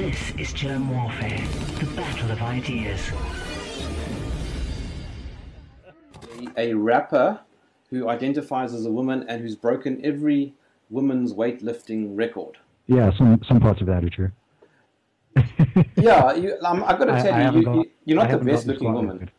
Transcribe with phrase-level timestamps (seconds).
[0.00, 1.46] This is Germ Warfare,
[1.78, 3.10] the battle of ideas.
[6.56, 7.38] a rapper
[7.90, 10.54] who identifies as a woman and who's broken every
[10.88, 12.56] woman's weightlifting record.
[12.86, 14.30] Yeah, some some parts of that are true.
[15.96, 18.26] Yeah, you, um, I've got to tell I you, haven't you, got- you, you're I
[18.26, 19.18] not the best looking woman.
[19.18, 19.32] record.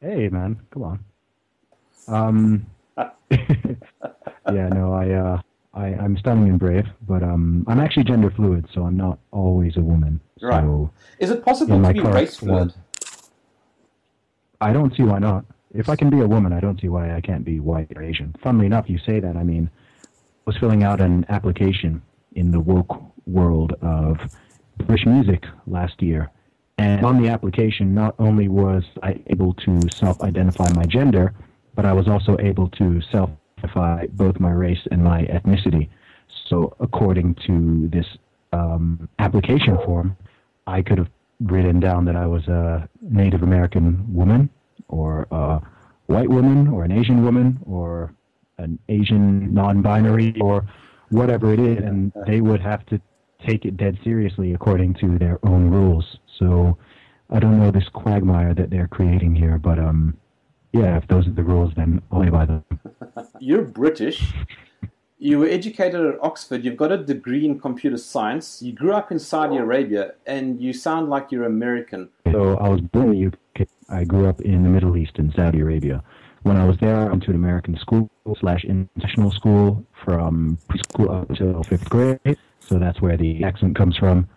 [0.00, 1.04] Hey man, come on.
[2.08, 2.66] Um,
[3.30, 5.40] yeah, no, I, uh,
[5.76, 9.76] I, I'm stunning and brave, but um, I'm actually gender fluid, so I'm not always
[9.76, 10.20] a woman.
[10.40, 10.62] Right.
[10.62, 12.72] So Is it possible to be race fluid?
[14.60, 15.44] I don't see why not.
[15.74, 18.02] If I can be a woman, I don't see why I can't be white or
[18.02, 18.34] Asian.
[18.42, 19.36] Funnily enough, you say that.
[19.36, 19.68] I mean,
[20.02, 20.08] I
[20.46, 22.00] was filling out an application
[22.34, 24.18] in the woke world of
[24.78, 26.30] British music last year.
[26.78, 31.34] And on the application, not only was I able to self-identify my gender,
[31.74, 33.02] but I was also able to
[33.60, 35.88] self-identify both my race and my ethnicity.
[36.48, 38.06] So according to this
[38.52, 40.16] um, application form,
[40.66, 41.08] I could have
[41.40, 44.48] written down that I was a Native American woman,
[44.88, 45.60] or a
[46.06, 48.14] white woman, or an Asian woman, or
[48.58, 50.66] an Asian non-binary, or
[51.10, 53.00] whatever it is, and they would have to
[53.46, 56.18] take it dead seriously according to their own rules.
[56.38, 56.78] So
[57.30, 60.16] I don't know this quagmire that they're creating here, but um,
[60.72, 62.64] yeah, if those are the rules, then play by them.
[63.40, 64.32] You're British.
[65.18, 66.64] You were educated at Oxford.
[66.64, 68.60] You've got a degree in computer science.
[68.60, 72.10] You grew up in Saudi Arabia, and you sound like you're American.
[72.30, 73.68] So I was born in the UK.
[73.88, 76.04] I grew up in the Middle East in Saudi Arabia.
[76.42, 81.22] When I was there, I went to an American school slash international school from preschool
[81.22, 82.20] up until fifth grade.
[82.60, 84.28] So that's where the accent comes from.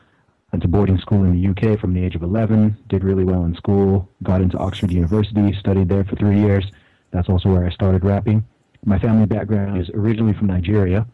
[0.51, 2.77] Went to boarding school in the UK from the age of 11.
[2.87, 4.09] Did really well in school.
[4.23, 5.53] Got into Oxford University.
[5.59, 6.65] Studied there for three years.
[7.11, 8.43] That's also where I started rapping.
[8.85, 11.05] My family background is originally from Nigeria.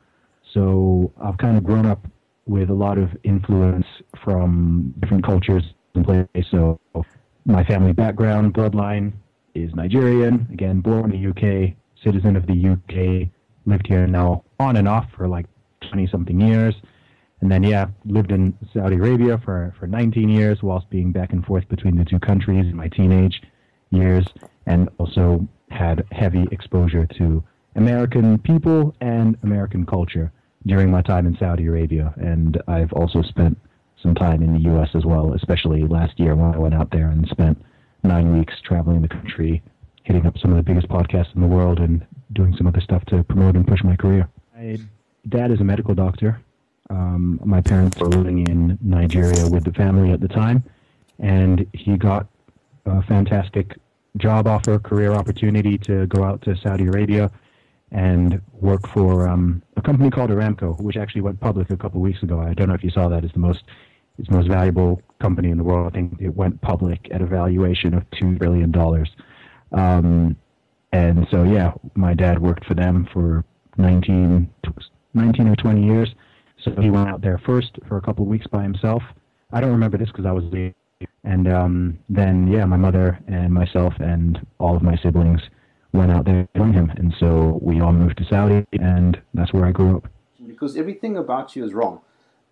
[0.53, 2.07] So I've kind of grown up
[2.45, 3.85] with a lot of influence
[4.23, 5.63] from different cultures
[5.95, 6.49] and places.
[6.51, 6.79] So
[7.45, 9.13] my family background, bloodline
[9.53, 10.47] is Nigerian.
[10.51, 13.29] Again, born in the UK, citizen of the UK,
[13.65, 15.45] lived here now on and off for like
[15.89, 16.75] 20 something years.
[17.41, 21.45] And then, yeah, lived in Saudi Arabia for, for 19 years whilst being back and
[21.45, 23.41] forth between the two countries in my teenage
[23.91, 24.25] years.
[24.65, 27.43] And also had heavy exposure to
[27.75, 30.31] American people and American culture
[30.65, 32.13] during my time in Saudi Arabia.
[32.17, 33.57] And I've also spent
[34.01, 34.89] some time in the U.S.
[34.93, 37.61] as well, especially last year when I went out there and spent
[38.03, 39.61] nine weeks traveling the country,
[40.03, 43.03] hitting up some of the biggest podcasts in the world and doing some other stuff
[43.05, 44.29] to promote and push my career.
[44.55, 44.77] My
[45.27, 46.39] dad is a medical doctor.
[46.89, 50.63] Um, my parents were living in Nigeria with the family at the time,
[51.19, 52.27] and he got
[52.85, 53.77] a fantastic
[54.17, 57.31] job offer, career opportunity to go out to Saudi Arabia
[57.91, 62.03] and work for um, a company called Aramco, which actually went public a couple of
[62.03, 62.39] weeks ago.
[62.39, 63.23] I don't know if you saw that.
[63.23, 63.63] It's the most
[64.17, 65.87] it's the most valuable company in the world.
[65.87, 69.09] I think it went public at a valuation of two billion dollars.
[69.73, 70.37] Um,
[70.93, 73.43] and so, yeah, my dad worked for them for
[73.77, 74.49] 19,
[75.13, 76.15] 19 or 20 years.
[76.65, 79.03] So he went out there first for a couple of weeks by himself.
[79.53, 80.73] I don't remember this because I was there.
[81.23, 85.41] And um, then, yeah, my mother and myself and all of my siblings
[85.93, 86.91] went out there to join him.
[86.97, 90.07] And so we all moved to Saudi, and that's where I grew up.
[90.45, 92.01] Because everything about you is wrong.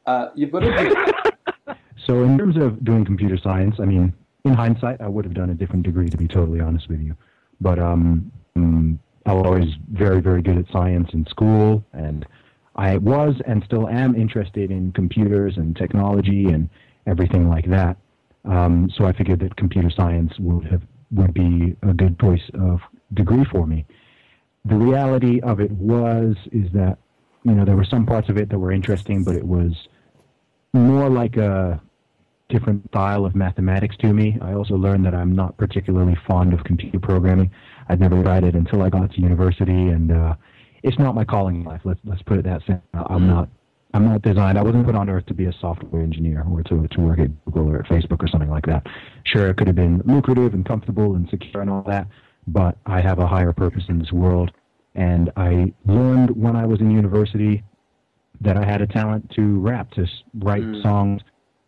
[0.06, 1.74] Uh, you've got to do,
[2.06, 4.14] So in terms of doing computer science, I mean,
[4.46, 7.16] in hindsight, I would have done a different degree, to be totally honest with you.
[7.62, 12.26] But um, mm, I was always very, very good at science in school, and
[12.76, 16.70] I was and still am interested in computers and technology and
[17.06, 17.98] everything like that.
[18.46, 22.80] Um, so I figured that computer science would have would be a good choice of
[23.14, 23.86] degree for me.
[24.66, 26.98] The reality of it was is that
[27.44, 29.74] you know there were some parts of it that were interesting, but it was
[30.74, 31.82] more like a
[32.50, 34.38] different style of mathematics to me.
[34.42, 37.52] I also learned that I'm not particularly fond of computer programming.
[37.90, 40.36] I'd never tried it until I got to university, and uh,
[40.84, 41.82] it's not my calling in life.
[41.84, 42.80] Let's let's put it that way.
[42.94, 43.50] I'm not
[43.94, 44.58] I'm not designed.
[44.58, 47.46] I wasn't put on earth to be a software engineer or to to work at
[47.46, 48.86] Google or at Facebook or something like that.
[49.24, 52.08] Sure, it could have been lucrative and comfortable and secure and all that,
[52.48, 54.52] but I have a higher purpose in this world.
[54.96, 57.64] And I learned when I was in university
[58.42, 60.06] that I had a talent to rap, to
[60.40, 60.84] write Mm.
[60.84, 61.22] songs,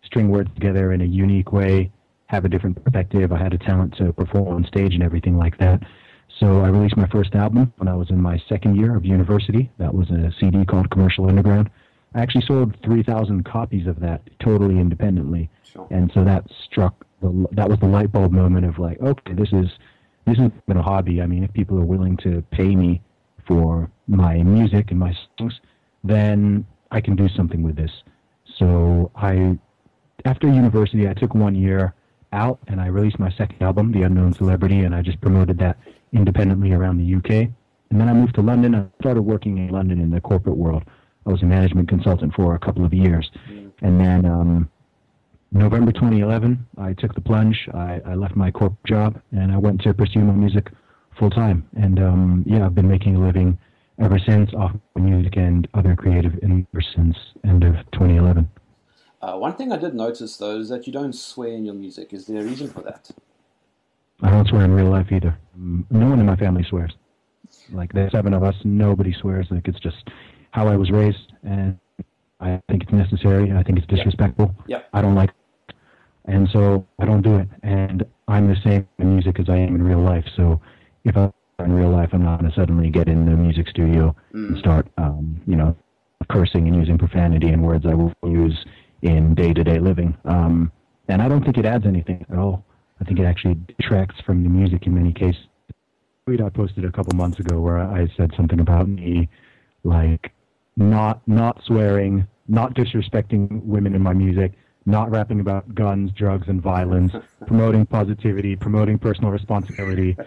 [0.03, 1.91] string words together in a unique way,
[2.27, 3.31] have a different perspective.
[3.31, 5.81] I had a talent to perform on stage and everything like that.
[6.39, 9.71] So I released my first album when I was in my second year of university.
[9.77, 11.69] That was a CD called Commercial Underground.
[12.13, 15.49] I actually sold 3,000 copies of that totally independently.
[15.63, 15.87] Sure.
[15.91, 19.51] And so that struck the that was the light bulb moment of like, okay, this
[19.53, 19.69] is
[20.25, 21.21] this has been a hobby.
[21.21, 23.01] I mean, if people are willing to pay me
[23.47, 25.59] for my music and my songs,
[26.03, 27.91] then I can do something with this.
[28.57, 29.57] So I,
[30.25, 31.93] after university, I took one year
[32.31, 35.77] out and I released my second album, The Unknown Celebrity, and I just promoted that
[36.15, 37.49] independently around the UK.
[37.91, 38.75] And then I moved to London.
[38.75, 40.83] I started working in London in the corporate world.
[41.25, 43.29] I was a management consultant for a couple of years.
[43.81, 44.69] And then um,
[45.51, 47.67] November 2011, I took the plunge.
[47.73, 50.71] I, I left my corporate job and I went to pursue my music
[51.17, 51.67] full time.
[51.75, 53.57] And um, yeah, I've been making a living
[53.99, 58.49] ever since off music and other creative endeavors since end of 2011.
[59.21, 62.13] Uh, one thing I did notice though is that you don't swear in your music.
[62.13, 63.11] Is there a reason for that?
[64.21, 65.37] I don't swear in real life either.
[65.59, 66.93] Mm, No one in my family swears.
[67.71, 69.47] Like there's seven of us, nobody swears.
[69.49, 70.09] Like it's just
[70.51, 71.77] how I was raised, and
[72.39, 73.51] I think it's necessary.
[73.51, 74.53] I think it's disrespectful.
[74.67, 74.89] Yep.
[74.93, 75.31] I don't like,
[75.69, 75.75] it.
[76.25, 77.47] and so I don't do it.
[77.63, 80.25] And I'm the same in music as I am in real life.
[80.35, 80.59] So
[81.03, 84.15] if I'm in real life, I'm not going to suddenly get in the music studio
[84.33, 85.75] and start, um, you know,
[86.29, 88.65] cursing and using profanity and words I will use
[89.01, 90.17] in day-to-day living.
[90.25, 90.71] Um,
[91.07, 92.65] and I don't think it adds anything at all.
[92.99, 95.47] I think it actually detracts from the music in many cases.
[96.25, 99.29] Tweet I posted a couple months ago where I said something about me,
[99.83, 100.31] like
[100.75, 104.53] not not swearing, not disrespecting women in my music,
[104.85, 107.13] not rapping about guns, drugs, and violence,
[107.47, 110.17] promoting positivity, promoting personal responsibility,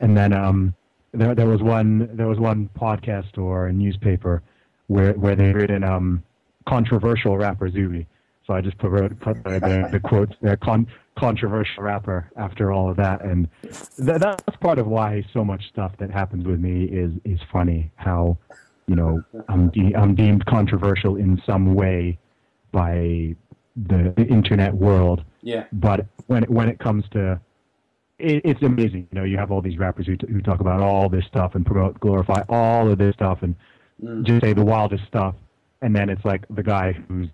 [0.00, 0.74] and then um,
[1.12, 4.42] there there was one there was one podcast or a newspaper
[4.86, 6.22] where where they written um,
[6.66, 8.06] controversial rapper Zuby.
[8.46, 8.90] So I just put,
[9.20, 13.22] put the, the, the quotes there, con, controversial rapper after all of that.
[13.22, 17.40] And th- that's part of why so much stuff that happens with me is, is
[17.52, 17.90] funny.
[17.96, 18.38] How,
[18.86, 22.18] you know, I'm, de- I'm deemed controversial in some way
[22.72, 23.36] by
[23.76, 25.22] the, the internet world.
[25.42, 25.64] Yeah.
[25.72, 27.40] But when it, when it comes to
[28.18, 29.08] it, it's amazing.
[29.12, 31.54] You know, you have all these rappers who, t- who talk about all this stuff
[31.54, 33.54] and promote, glorify all of this stuff and
[34.02, 34.24] mm.
[34.24, 35.34] just say the wildest stuff.
[35.82, 37.28] And then it's like the guy who's,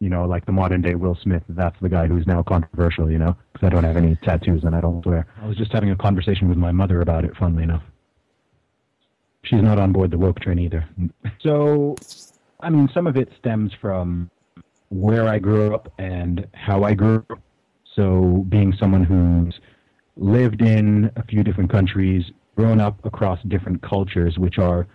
[0.00, 1.42] you know, like the modern day Will Smith.
[1.48, 4.74] That's the guy who's now controversial, you know, because I don't have any tattoos and
[4.74, 5.26] I don't swear.
[5.40, 7.82] I was just having a conversation with my mother about it, funnily enough.
[9.44, 10.88] She's not on board the woke train either.
[11.42, 11.94] So,
[12.60, 14.30] I mean, some of it stems from
[14.88, 17.38] where I grew up and how I grew up.
[17.94, 19.60] So, being someone who's
[20.16, 22.24] lived in a few different countries,
[22.56, 24.86] grown up across different cultures, which are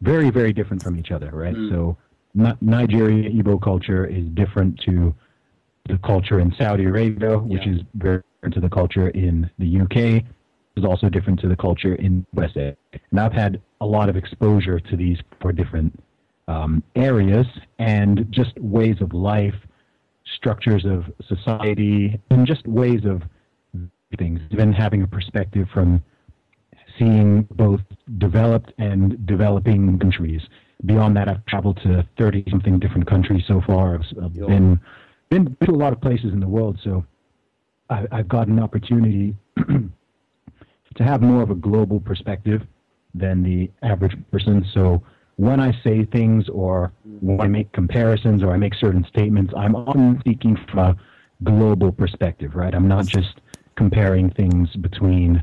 [0.00, 1.56] very, very different from each other, right?
[1.56, 1.70] Mm.
[1.70, 2.05] So, Ni-
[2.60, 5.14] Nigeria Igbo culture is different to
[5.88, 7.74] the culture in Saudi Arabia, which Yeah.
[7.74, 10.24] is very different to the culture in the UK.
[10.76, 12.76] Is also different to the culture in USA.
[13.10, 15.98] And I've had a lot of exposure to these four different
[16.48, 17.46] um, areas
[17.78, 19.54] and just ways of life,
[20.34, 23.22] structures of society, and just ways of
[24.18, 24.38] things.
[24.50, 26.02] Even having a perspective from
[26.98, 27.80] seeing both
[28.18, 30.42] developed and developing countries.
[30.84, 33.94] Beyond that, I've traveled to 30 something different countries so far.
[33.94, 34.46] I've, I've Yo.
[34.46, 34.80] been,
[35.30, 37.04] been to a lot of places in the world, so
[37.88, 42.62] I, I've got an opportunity to have more of a global perspective
[43.14, 44.66] than the average person.
[44.74, 45.02] So
[45.36, 49.74] when I say things or when I make comparisons or I make certain statements, I'm
[49.74, 50.96] often speaking from a
[51.42, 52.74] global perspective, right?
[52.74, 53.40] I'm not just
[53.76, 55.42] comparing things between,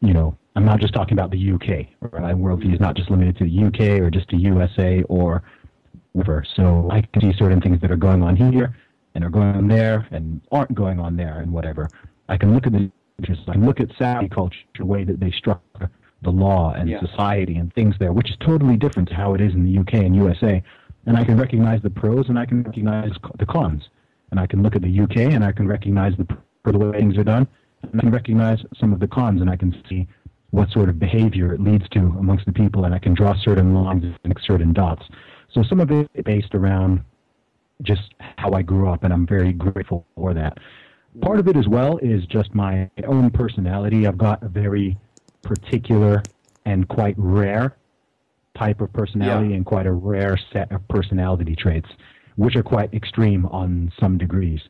[0.00, 1.86] you know, I'm not just talking about the UK.
[2.00, 2.22] Right?
[2.22, 5.42] My worldview is not just limited to the UK or just to USA or
[6.12, 6.44] whatever.
[6.56, 8.74] So I can see certain things that are going on here
[9.14, 11.90] and are going on there and aren't going on there and whatever.
[12.28, 12.90] I can look at the
[13.22, 15.90] I can look at Saudi culture, the way that they structure
[16.22, 17.00] the law and Yeah.
[17.00, 19.94] society and things there, which is totally different to how it is in the UK
[20.06, 20.62] and USA.
[21.06, 23.88] And I can recognize the pros and I can recognize the cons.
[24.30, 26.26] And I can look at the UK and I can recognize the
[26.64, 27.46] the way things are done.
[27.82, 30.06] And I can recognize some of the cons and I can see
[30.50, 33.72] what sort of behavior it leads to amongst the people and I can draw certain
[33.74, 35.04] lines and connect certain dots.
[35.52, 37.02] So some of it is based around
[37.82, 40.58] just how I grew up, and I'm very grateful for that.
[41.22, 44.06] Part of it as well is just my own personality.
[44.06, 44.98] I've got a very
[45.42, 46.22] particular
[46.66, 47.76] and quite rare
[48.56, 49.56] type of personality Yeah.
[49.56, 51.88] and quite a rare set of personality traits,
[52.36, 54.60] which are quite extreme on some degrees.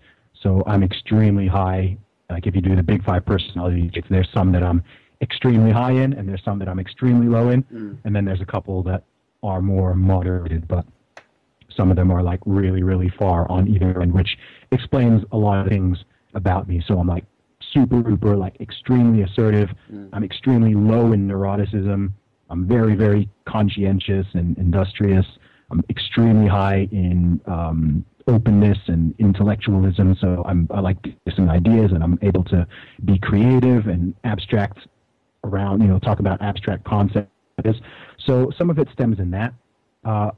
[0.41, 1.99] So I'm extremely high.
[2.31, 4.83] Like if you do the big five personality traits, there's some that I'm
[5.21, 7.65] extremely high in, and there's some that I'm extremely low in,
[8.05, 9.05] and then there's a couple that
[9.43, 10.85] are more moderated, but
[11.77, 14.37] some of them are like really, really far on either end, which
[14.73, 15.99] explains a lot of things
[16.35, 16.83] about me.
[16.87, 17.25] So I'm like
[17.73, 19.71] super duper, like extremely assertive.
[20.13, 22.13] I'm extremely low in neuroticism.
[22.51, 25.27] I'm very, very conscientious and industrious.
[25.71, 30.17] I'm extremely high in um, openness and intellectualism.
[30.21, 32.67] So I'm, I like discussing ideas and I'm able to
[33.05, 34.79] be creative and abstract
[35.45, 37.31] around, you know, talk about abstract concepts.
[38.27, 39.53] So some of it stems in that.
[40.05, 40.31] Uh,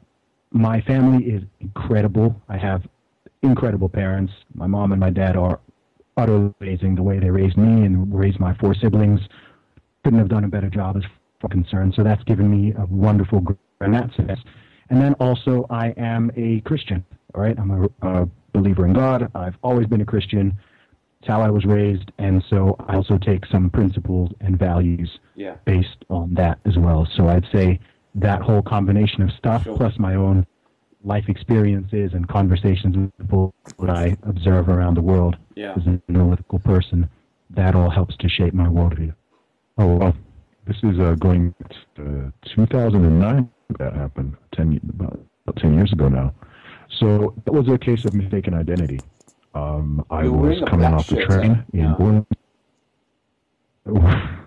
[0.50, 2.40] my family is incredible.
[2.49, 2.82] I have
[3.42, 4.32] incredible parents.
[4.54, 5.61] My mom and my dad are
[6.16, 6.94] utterly amazing.
[6.94, 9.21] The way they raised me and raised my four siblings
[10.04, 11.02] couldn't have done a better job as
[11.40, 11.94] far as concerned.
[11.97, 13.44] So that's given me a wonderful
[13.80, 14.40] in that sense.
[14.90, 17.04] And then also, I am a Christian.
[17.35, 19.30] All right, I'm a, a believer in God.
[19.35, 20.59] I've always been a Christian.
[21.23, 25.55] It's how I was raised, and so I also take some principles and values Yeah.
[25.64, 27.07] based on that as well.
[27.17, 27.79] So I'd say
[28.17, 29.76] that whole combination of stuff, Sure.
[29.76, 30.45] plus my own
[31.05, 35.75] life experiences and conversations with people that I observe around the world Yeah.
[35.76, 37.09] as an analytical person,
[37.50, 39.14] that all helps to shape my worldview.
[39.79, 40.14] Oh well,
[40.67, 41.55] this is uh, going
[41.95, 43.49] to 2009.
[43.79, 46.35] That happened ten about, about ten years ago now.
[46.88, 48.99] So it was a case of mistaken identity.
[49.54, 51.62] Um, I You was coming off the shirt, train huh?
[51.73, 52.26] in
[53.87, 54.28] Yeah.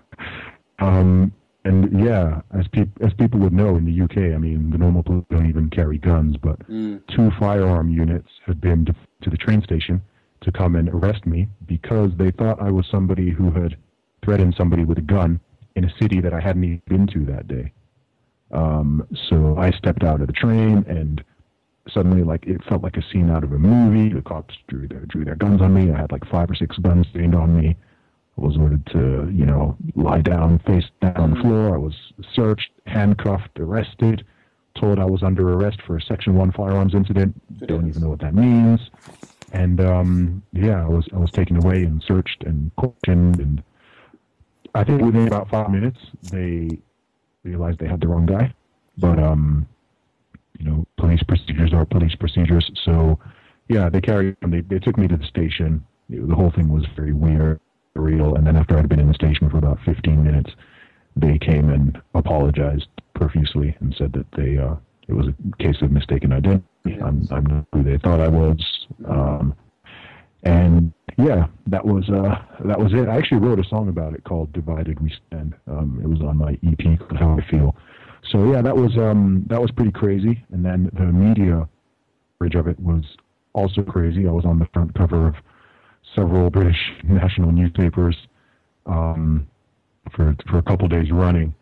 [0.78, 1.32] Um,
[1.64, 5.02] and yeah, as peop- as people would know in the UK, I mean, the normal
[5.02, 7.00] police don't even carry guns, but Mm.
[7.08, 10.02] two firearm units had been de- to the train station
[10.42, 13.76] to come and arrest me because they thought I was somebody who had
[14.22, 15.40] threatened somebody with a gun
[15.76, 17.72] in a city that I hadn't even been to that day.
[18.52, 21.24] Um, so I stepped out of the train and
[21.92, 24.12] suddenly like it felt like a scene out of a movie.
[24.12, 25.92] The cops drew their drew their guns on me.
[25.92, 27.76] I had like five or six guns trained on me.
[28.38, 31.74] I was ordered to, you know, lie down, face down on the floor.
[31.74, 31.94] I was
[32.34, 34.26] searched, handcuffed, arrested,
[34.78, 37.34] told I was under arrest for a Section One firearms incident.
[37.66, 38.80] Don't even know what that means.
[39.52, 43.62] And um, yeah, I was I was taken away and searched and questioned, and
[44.74, 45.98] I think within about five minutes
[46.30, 46.68] they
[47.42, 48.52] realized they had the wrong guy.
[48.98, 49.66] But um,
[50.58, 52.70] you know, police procedures are police procedures.
[52.84, 53.18] So
[53.68, 55.84] yeah, they carried they they took me to the station.
[56.08, 57.60] The whole thing was very weird,
[57.96, 58.36] surreal.
[58.36, 60.50] And then after I'd been in the station for about 15 minutes,
[61.16, 64.76] they came and apologized profusely and said that they uh,
[65.08, 66.64] it was a case of mistaken identity.
[67.02, 68.86] I'm I'm not who they thought I was.
[69.08, 69.54] Um,
[70.42, 73.08] and yeah, that was uh, that was it.
[73.08, 76.36] I actually wrote a song about it called "Divided We Stand." Um, it was on
[76.36, 77.76] my EP called "How I Feel."
[78.30, 80.44] So yeah, that was um, that was pretty crazy.
[80.52, 81.68] And then the media
[82.38, 83.04] coverage of it was
[83.52, 84.26] also crazy.
[84.26, 85.34] I was on the front cover of
[86.14, 88.16] several British national newspapers
[88.86, 89.46] um,
[90.12, 91.54] for for a couple days running,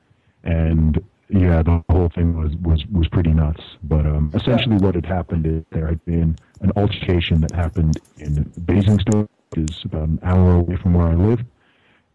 [0.43, 3.63] and yeah, the whole thing was was was pretty nuts.
[3.83, 8.45] But um, essentially, what had happened is there had been an altercation that happened in
[8.65, 11.41] Basingstoke, which is about an hour away from where I live,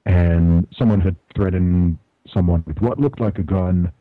[0.06, 1.98] and someone had threatened
[2.32, 3.92] someone with what looked like a gun.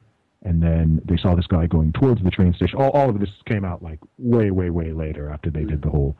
[0.42, 2.78] And then they saw this guy going towards the train station.
[2.78, 5.90] All, all of this came out like way, way, way later after they did the
[5.90, 6.16] whole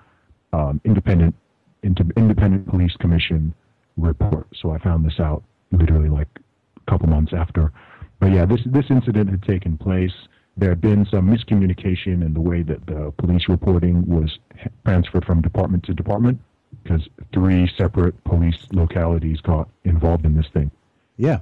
[0.52, 1.34] um, independent
[1.82, 3.54] into independent police commission
[3.96, 4.48] report.
[4.60, 6.28] So I found this out literally like
[6.76, 7.72] a couple months after.
[8.20, 10.12] But yeah, this this incident had taken place.
[10.56, 14.38] There had been some miscommunication in the way that the police reporting was
[14.84, 16.40] transferred from department to department
[16.82, 20.70] because three separate police localities got involved in this thing.
[21.16, 21.40] Yeah,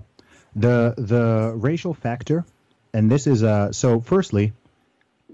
[0.54, 2.44] the the racial factor,
[2.96, 3.72] and this is uh.
[3.72, 4.52] So, firstly,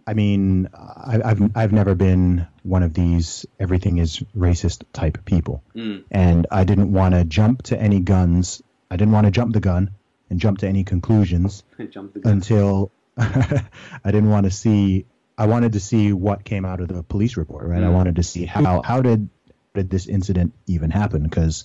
[0.07, 5.63] I mean, I, I've I've never been one of these everything is racist type people,
[5.75, 6.05] Mm.
[6.11, 8.63] and I didn't want to jump to any guns.
[8.91, 9.91] I didn't want to jump the gun
[10.31, 12.33] and jump to any conclusions Jump the gun.
[12.33, 15.07] until I didn't want to see.
[15.39, 17.83] I wanted to see what came out of the police report, right?
[17.83, 17.93] I Mm.
[17.95, 19.29] wanted to see how how did
[19.75, 21.65] did this incident even happen because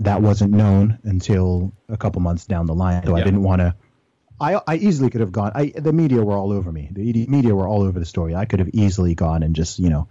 [0.00, 3.04] that wasn't known until a couple months down the line.
[3.06, 3.74] So I didn't want to.
[4.40, 5.52] I I easily could have gone.
[5.54, 6.88] I the media were all over me.
[6.92, 8.34] The media were all over the story.
[8.34, 10.08] I could have easily gone and just you know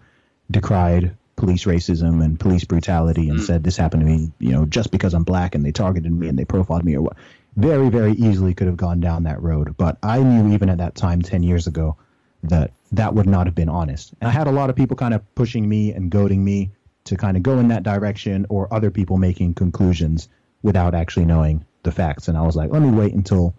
[0.52, 3.44] decried police racism and police brutality and mm.
[3.44, 6.28] said this happened to me, you know, just because I'm black and they targeted me
[6.28, 7.18] and they profiled me or what.
[7.56, 9.78] Very, very easily could have gone down that road.
[9.78, 11.98] But I knew even at that time, 10 years ago,
[12.44, 14.14] that that would not have been honest.
[14.20, 16.72] And I had a lot of people kind of pushing me and goading me
[17.06, 20.28] to kind of go in that direction or other people making conclusions
[20.64, 22.28] without actually knowing the facts.
[22.28, 23.56] And I was like, let me wait until,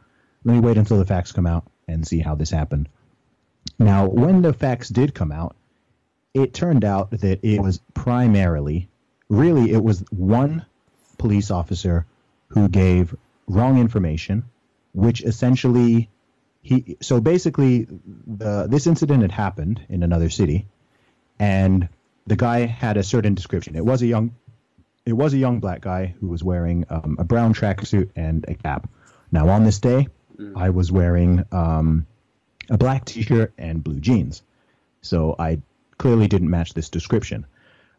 [0.47, 2.89] let me wait until the facts come out and see how this happened.
[3.81, 5.57] Now, when the facts did come out,
[6.35, 8.89] it turned out that it was primarily,
[9.29, 10.65] really, it was one
[11.19, 12.07] police officer
[12.47, 13.13] who gave
[13.49, 14.45] wrong information,
[14.95, 16.09] which essentially
[16.63, 16.97] he.
[17.01, 17.89] So basically,
[18.27, 20.67] the this incident had happened in another city,
[21.41, 21.89] and
[22.29, 23.75] the guy had a certain description.
[23.75, 24.37] It was a young,
[25.05, 28.55] it was a young black guy who was wearing um, a brown tracksuit and a
[28.55, 28.89] cap.
[29.33, 30.07] Now on this day,
[30.55, 32.07] I was wearing um,
[32.69, 34.43] a black T-shirt and blue jeans.
[35.03, 35.61] So I
[35.99, 37.47] clearly didn't match this description.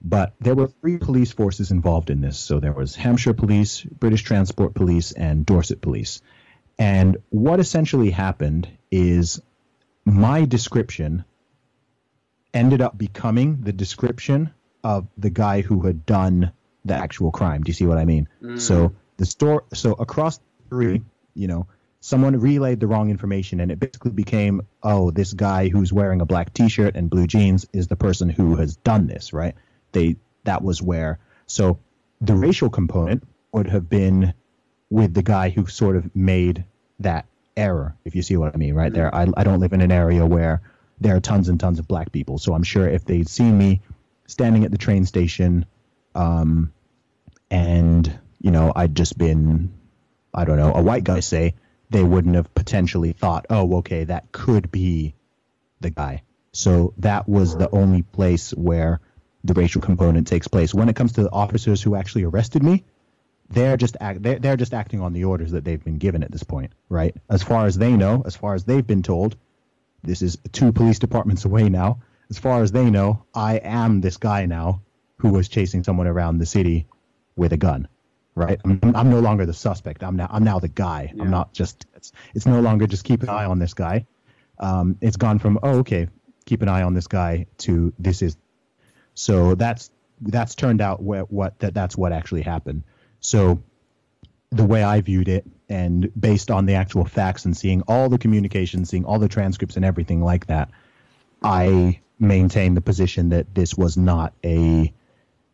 [0.01, 2.37] But there were three police forces involved in this.
[2.37, 6.21] So there was Hampshire Police, British Transport Police, and Dorset Police.
[6.77, 9.41] And what essentially happened is
[10.05, 11.25] my description
[12.53, 14.51] ended up becoming the description
[14.83, 16.51] of the guy who had done
[16.85, 17.63] the actual crime.
[17.63, 18.29] Do you see what I mean?
[18.59, 20.39] So the store, so across
[20.69, 21.01] three,
[21.33, 21.67] you know,
[21.99, 26.25] someone relayed the wrong information, and it basically became, oh, this guy who's wearing a
[26.25, 29.55] black T-shirt and blue jeans is the person who has done this, right?
[29.91, 31.19] They that was where.
[31.45, 31.79] So
[32.21, 34.33] the racial component would have been
[34.89, 36.65] with the guy who sort of made
[36.99, 37.25] that
[37.55, 39.13] error, if you see what I mean, right there.
[39.13, 40.61] I, I don't live in an area where
[41.01, 42.37] there are tons and tons of black people.
[42.37, 43.81] So I'm sure if they'd seen me
[44.27, 45.65] standing at the train station,
[46.15, 46.73] um,
[47.49, 49.73] and, you know, I'd just been,
[50.33, 51.55] I don't know, a white guy, say,
[51.89, 55.15] they wouldn't have potentially thought, oh, okay, that could be
[55.79, 56.23] the guy.
[56.51, 58.99] So that was the only place where
[59.43, 60.73] the racial component takes place.
[60.73, 62.83] When it comes to the officers who actually arrested me,
[63.49, 66.31] they're just act, they're, they're just acting on the orders that they've been given at
[66.31, 67.15] this point, right?
[67.29, 69.37] As far as they know, as far as they've been told,
[70.03, 71.99] this is two police departments away now.
[72.29, 74.81] As far as they know, I am this guy now
[75.17, 76.87] who was chasing someone around the city
[77.35, 77.87] with a gun,
[78.37, 78.59] right?
[78.63, 80.03] I'm, I'm no longer the suspect.
[80.03, 81.13] I'm now I'm now the guy.
[81.19, 81.85] I'm not just.
[81.95, 84.05] It's, it's no longer just keep an eye on this guy.
[84.59, 86.07] Um, it's gone from oh okay,
[86.45, 88.37] keep an eye on this guy to this is.
[89.15, 89.89] So that's
[90.21, 92.83] that's turned out what, what that that's what actually happened.
[93.19, 93.61] So
[94.51, 98.17] the way I viewed it, and based on the actual facts and seeing all the
[98.17, 100.69] communication, seeing all the transcripts and everything like that,
[101.43, 104.93] I maintain the position that this was not a.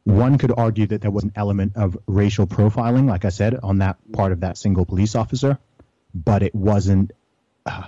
[0.05, 3.77] One could argue that there was an element of racial profiling, like I said, on
[3.77, 5.57] that part of that single police officer,
[6.13, 7.11] but it wasn't.
[7.65, 7.83] Uh,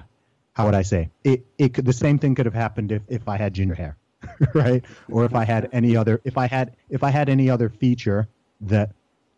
[0.54, 1.46] how would I say it?
[1.58, 3.98] It could the same thing could have happened if, if I had ginger hair,
[4.54, 4.84] right?
[5.10, 8.30] Or if I had any other if I had if I had any other feature
[8.62, 8.92] that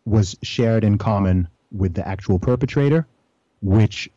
[0.04, 3.06] was shared in common with the actual perpetrator,
[3.60, 4.08] which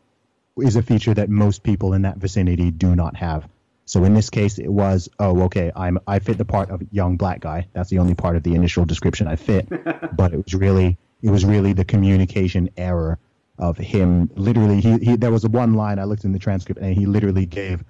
[0.56, 3.48] is a feature that most people in that vicinity do not have.
[3.92, 7.18] So in this case, it was, oh, okay, I'm I fit the part of young
[7.18, 7.68] black guy.
[7.74, 9.68] That's the only part of the initial description I fit.
[10.16, 13.18] but it was really it was really the communication error
[13.58, 14.30] of him.
[14.34, 17.04] Literally, he, he there was a one line I looked in the transcript, and he
[17.04, 17.84] literally gave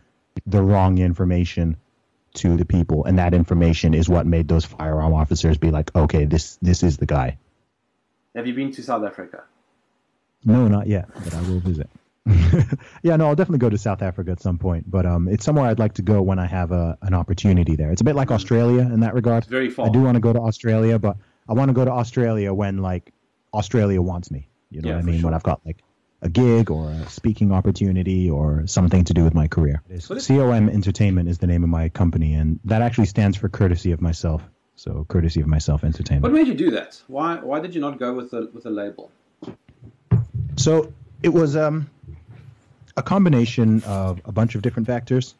[0.44, 1.76] the wrong information
[2.34, 6.24] to the people, and that information is what made those firearm officers be like, okay,
[6.24, 7.38] this this is the guy.
[8.34, 9.44] Have you been to South Africa?
[10.44, 11.88] No, not yet, but I will visit.
[13.02, 15.66] yeah, no, I'll definitely go to South Africa at some point, but um, it's somewhere
[15.66, 17.90] I'd like to go when I have a, an opportunity there.
[17.90, 19.44] It's a bit like Australia in that regard.
[19.44, 19.86] It's very far.
[19.86, 21.16] I do want to go to Australia, but
[21.48, 23.12] I want to go to Australia when like
[23.52, 24.48] Australia wants me.
[24.70, 25.22] You know Yeah, what I mean?
[25.22, 25.34] When.
[25.34, 25.82] I've got like
[26.22, 29.82] a gig or a speaking opportunity or something to do with my career.
[29.98, 34.00] COM Entertainment is the name of my company, and that actually stands for courtesy of
[34.00, 34.42] myself.
[34.76, 36.22] So courtesy of myself entertainment.
[36.22, 37.02] What made you do that?
[37.08, 39.10] Why why did you not go with a with a label?
[40.56, 41.90] So it was um,
[42.96, 45.34] a combination of a bunch of different factors.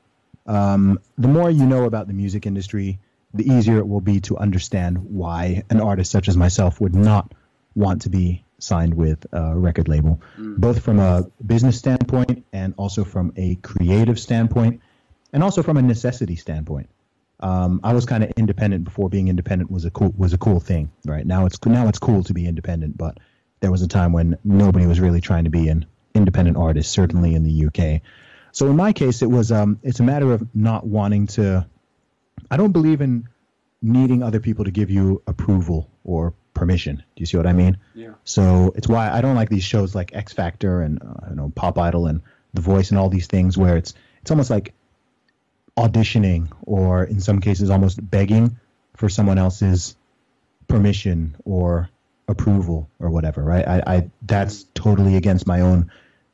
[0.46, 2.98] Um, the more you know about the music industry,
[3.34, 7.32] the easier it will be to understand why an artist such as myself would not
[7.74, 13.04] want to be signed with a record label, both from a business standpoint and also
[13.04, 14.80] from a creative standpoint,
[15.32, 16.88] and also from a necessity standpoint.
[17.40, 20.60] Um, I was kind of independent before being independent was a cool was a cool
[20.60, 20.92] thing.
[21.04, 23.18] Right now it's now it's cool to be independent, but
[23.60, 27.34] there was a time when nobody was really trying to be an independent artist, certainly
[27.34, 28.02] in the UK.
[28.52, 31.66] So in my case, it was um, it's a matter of not wanting to.
[32.50, 33.28] I don't believe in
[33.80, 36.96] needing other people to give you approval or permission.
[36.96, 37.78] Do you see what I mean?
[37.94, 38.12] Yeah.
[38.24, 41.52] So it's why I don't like these shows like X Factor and uh, you know
[41.54, 42.20] Pop Idol and
[42.54, 44.74] The Voice and all these things where it's it's almost like
[45.76, 48.58] auditioning or in some cases almost begging
[48.94, 49.96] for someone else's
[50.68, 51.88] permission or
[52.28, 53.42] approval or whatever.
[53.42, 53.66] Right?
[53.66, 55.90] I, I that's totally against my own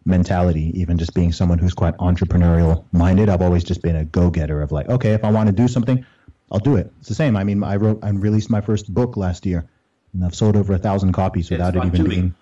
[0.08, 0.72] mentality.
[0.80, 4.62] Even just being someone who's quite entrepreneurial minded, I've always just been a go getter
[4.62, 6.04] of like, okay, if I want to do something,
[6.50, 6.90] I'll do it.
[7.00, 7.36] It's the same.
[7.36, 9.68] I mean, I wrote and released my first book last year,
[10.12, 12.10] and I've sold over a thousand copies without it even doing.
[12.10, 12.34] being.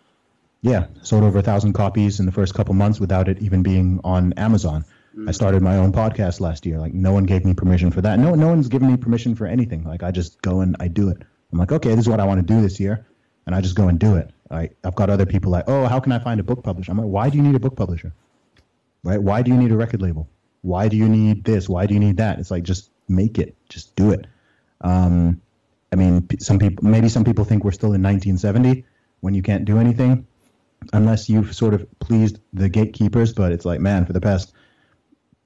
[0.63, 4.01] Yeah, sold over a thousand copies in the first couple months without it even being
[4.05, 4.85] on Amazon.
[5.27, 6.79] I started my own podcast last year.
[6.79, 8.19] Like no one gave me permission for that.
[8.19, 9.83] No, no one's given me permission for anything.
[9.85, 11.23] Like I just go and I do it.
[11.53, 13.07] I'm like, okay, this is what I want to do this year,
[13.47, 14.31] and I just go and do it.
[14.51, 16.93] I, I've got other people like, oh, how can I find a book publisher?
[16.93, 18.13] I'm like, why do you need a book publisher?
[19.03, 19.21] Right?
[19.21, 20.29] Why do you need a record label?
[20.63, 21.69] Why do you need this?
[21.69, 22.39] Why do you need that?
[22.39, 24.27] It's like just make it, just do it.
[24.81, 25.41] Um,
[25.93, 28.85] I mean, some people, maybe some people think we're still in 1970
[29.21, 30.27] when you can't do anything
[30.93, 33.33] unless you've sort of pleased the gatekeepers.
[33.33, 34.53] But it's like, man, for the past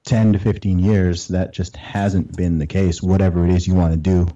[0.05, 3.01] 10 to 15 years, that just hasn't been the case.
[3.01, 4.27] Whatever it is you want to do,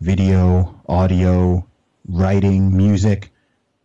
[0.00, 1.66] video, audio,
[2.06, 3.29] writing, music,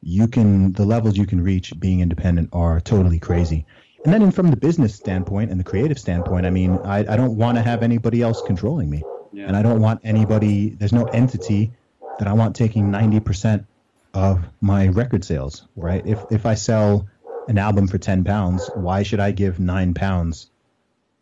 [0.07, 3.65] you can, the levels you can reach being independent are totally crazy.
[4.05, 7.35] And then, from the business standpoint and the creative standpoint, I mean, I, I don't
[7.37, 9.01] want to have anybody else controlling me.
[9.33, 9.47] Yeah.
[9.47, 10.69] and I don't want anybody.
[10.69, 11.73] There's no entity
[12.19, 13.65] that I want taking ninety percent
[14.13, 15.67] of my record sales.
[15.75, 16.05] Right?
[16.05, 17.07] If if I sell
[17.47, 20.51] an album for ten pounds, why should I give nine pounds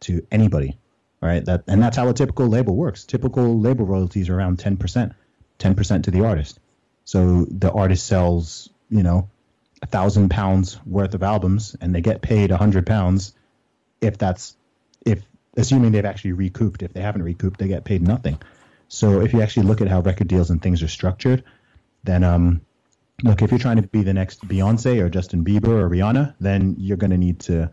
[0.02, 0.78] to anybody?
[1.22, 1.43] Right?
[1.46, 3.06] That and that's how a typical label works.
[3.06, 5.13] Typical label royalties are around ten percent,
[5.58, 6.60] ten percent to the artist.
[7.06, 9.30] So the artist sells, you know,
[9.82, 13.34] a thousand pounds worth of albums, and they get paid a hundred pounds.
[14.02, 14.56] If that's
[15.06, 15.24] if
[15.56, 16.82] assuming they've actually recouped.
[16.82, 18.39] If they haven't recouped, they get paid nothing.
[18.88, 21.43] So if you actually look at how record deals and things are structured,
[22.04, 22.62] then um,
[23.24, 26.76] look if you're trying to be the next Beyonce or Justin Bieber or Rihanna, then
[26.78, 27.72] you're going to need to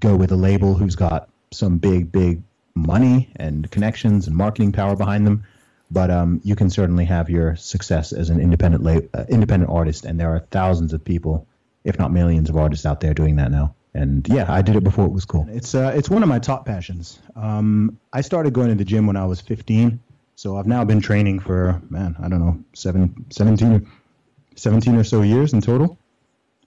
[0.00, 2.42] go with a label who's got some big, big
[2.74, 5.44] money and connections and marketing power behind them.
[5.92, 10.06] But um, you can certainly have your success as an independent la- uh, independent artist,
[10.06, 11.46] and there are thousands of people,
[11.84, 13.74] if not millions, of artists out there doing that now.
[13.92, 15.46] And yeah, I did it before it was cool.
[15.50, 17.18] It's uh, it's one of my top passions.
[17.36, 20.00] Um, I started going to the gym when I was 15,
[20.34, 23.82] so I've now been training for man, I don't know, seven, 17, or-
[24.56, 25.98] 17 or so years in total.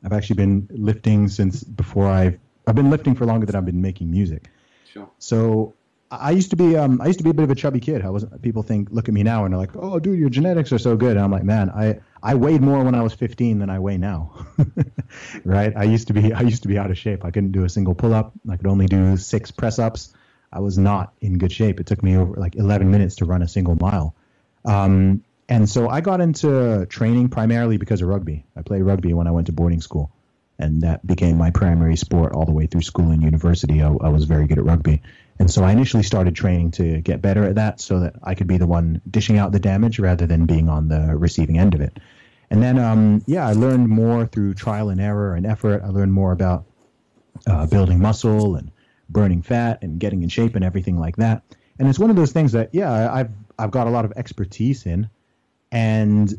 [0.03, 3.81] I've actually been lifting since before I've I've been lifting for longer than I've been
[3.81, 4.49] making music.
[4.93, 5.09] Sure.
[5.17, 5.73] So
[6.19, 8.03] I used to be um I used to be a bit of a chubby kid.
[8.03, 10.71] I was people think look at me now and they're like, "Oh, dude, your genetics
[10.71, 13.59] are so good." And I'm like, "Man, I I weighed more when I was 15
[13.59, 14.31] than I weigh now."
[15.45, 15.73] right?
[15.75, 17.25] I used to be I used to be out of shape.
[17.25, 18.33] I couldn't do a single pull-up.
[18.49, 20.13] I could only do 6 press-ups.
[20.51, 21.79] I was not in good shape.
[21.79, 24.15] It took me over like 11 minutes to run a single mile.
[24.65, 28.45] Um and so I got into training primarily because of rugby.
[28.55, 30.11] I played rugby when I went to boarding school
[30.57, 33.81] and that became my primary sport all the way through school and university.
[33.81, 35.01] I, I was very good at rugby,
[35.39, 38.47] and so I initially started training to get better at that, so that I could
[38.47, 41.81] be the one dishing out the damage rather than being on the receiving end of
[41.81, 41.99] it.
[42.49, 45.81] And then, um, yeah, I learned more through trial and error and effort.
[45.83, 46.65] I learned more about
[47.47, 48.71] uh, building muscle and
[49.09, 51.43] burning fat and getting in shape and everything like that.
[51.79, 54.85] And it's one of those things that, yeah, I've I've got a lot of expertise
[54.85, 55.09] in,
[55.71, 56.33] and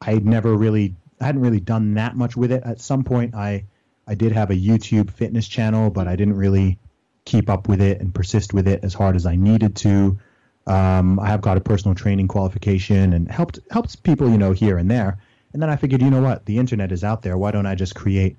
[0.00, 2.62] I never really I hadn't really done that much with it.
[2.64, 3.64] At some point, I
[4.06, 6.78] I did have a YouTube fitness channel, but I didn't really
[7.24, 10.18] keep up with it and persist with it as hard as I needed to.
[10.66, 14.78] Um, I have got a personal training qualification and helped helps people, you know, here
[14.78, 15.18] and there.
[15.52, 17.36] And then I figured, you know what, the internet is out there.
[17.36, 18.36] Why don't I just create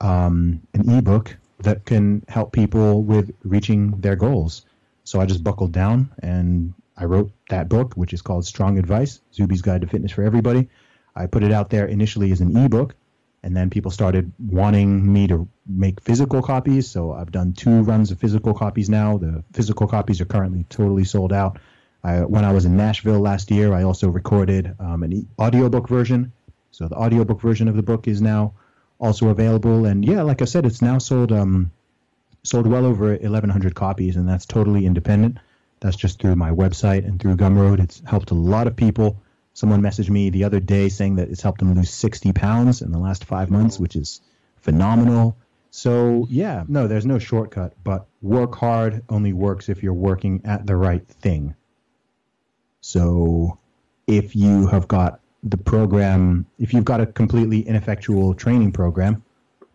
[0.00, 4.64] um, an ebook that can help people with reaching their goals?
[5.04, 9.20] So I just buckled down and I wrote that book, which is called Strong Advice:
[9.32, 10.68] Zuby's Guide to Fitness for Everybody.
[11.14, 12.94] I put it out there initially as an ebook,
[13.46, 16.90] and then people started wanting me to make physical copies.
[16.90, 19.18] So I've done two runs of physical copies now.
[19.18, 21.60] The physical copies are currently totally sold out.
[22.02, 26.32] I, when I was in Nashville last year, I also recorded um, an audiobook version.
[26.72, 28.54] So the audiobook version of the book is now
[28.98, 29.86] also available.
[29.86, 31.70] And yeah, like I said, it's now sold um,
[32.42, 35.38] sold well over 1,100 copies, and that's totally independent.
[35.78, 37.78] That's just through my website and through Gumroad.
[37.78, 39.22] It's helped a lot of people.
[39.56, 42.92] Someone messaged me the other day saying that it's helped them lose 60 pounds in
[42.92, 44.20] the last five months, which is
[44.58, 45.34] phenomenal.
[45.70, 50.66] So, yeah, no, there's no shortcut, but work hard only works if you're working at
[50.66, 51.54] the right thing.
[52.82, 53.58] So,
[54.06, 59.22] if you have got the program, if you've got a completely ineffectual training program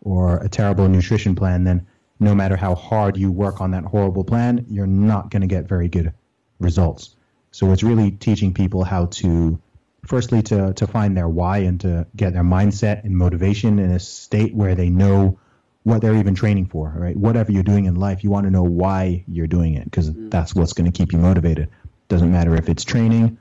[0.02, 1.88] or a terrible nutrition plan, then
[2.20, 5.66] no matter how hard you work on that horrible plan, you're not going to get
[5.66, 6.14] very good
[6.60, 7.16] results.
[7.50, 9.60] So it's really teaching people how to,
[10.06, 14.00] firstly, to, to find their why and to get their mindset and motivation in a
[14.00, 15.38] state where they know
[15.84, 17.16] what they're even training for, right?
[17.16, 20.54] Whatever you're doing in life, you want to know why you're doing it because that's
[20.54, 21.68] what's going to keep you motivated.
[22.08, 23.38] Doesn't matter if it's training,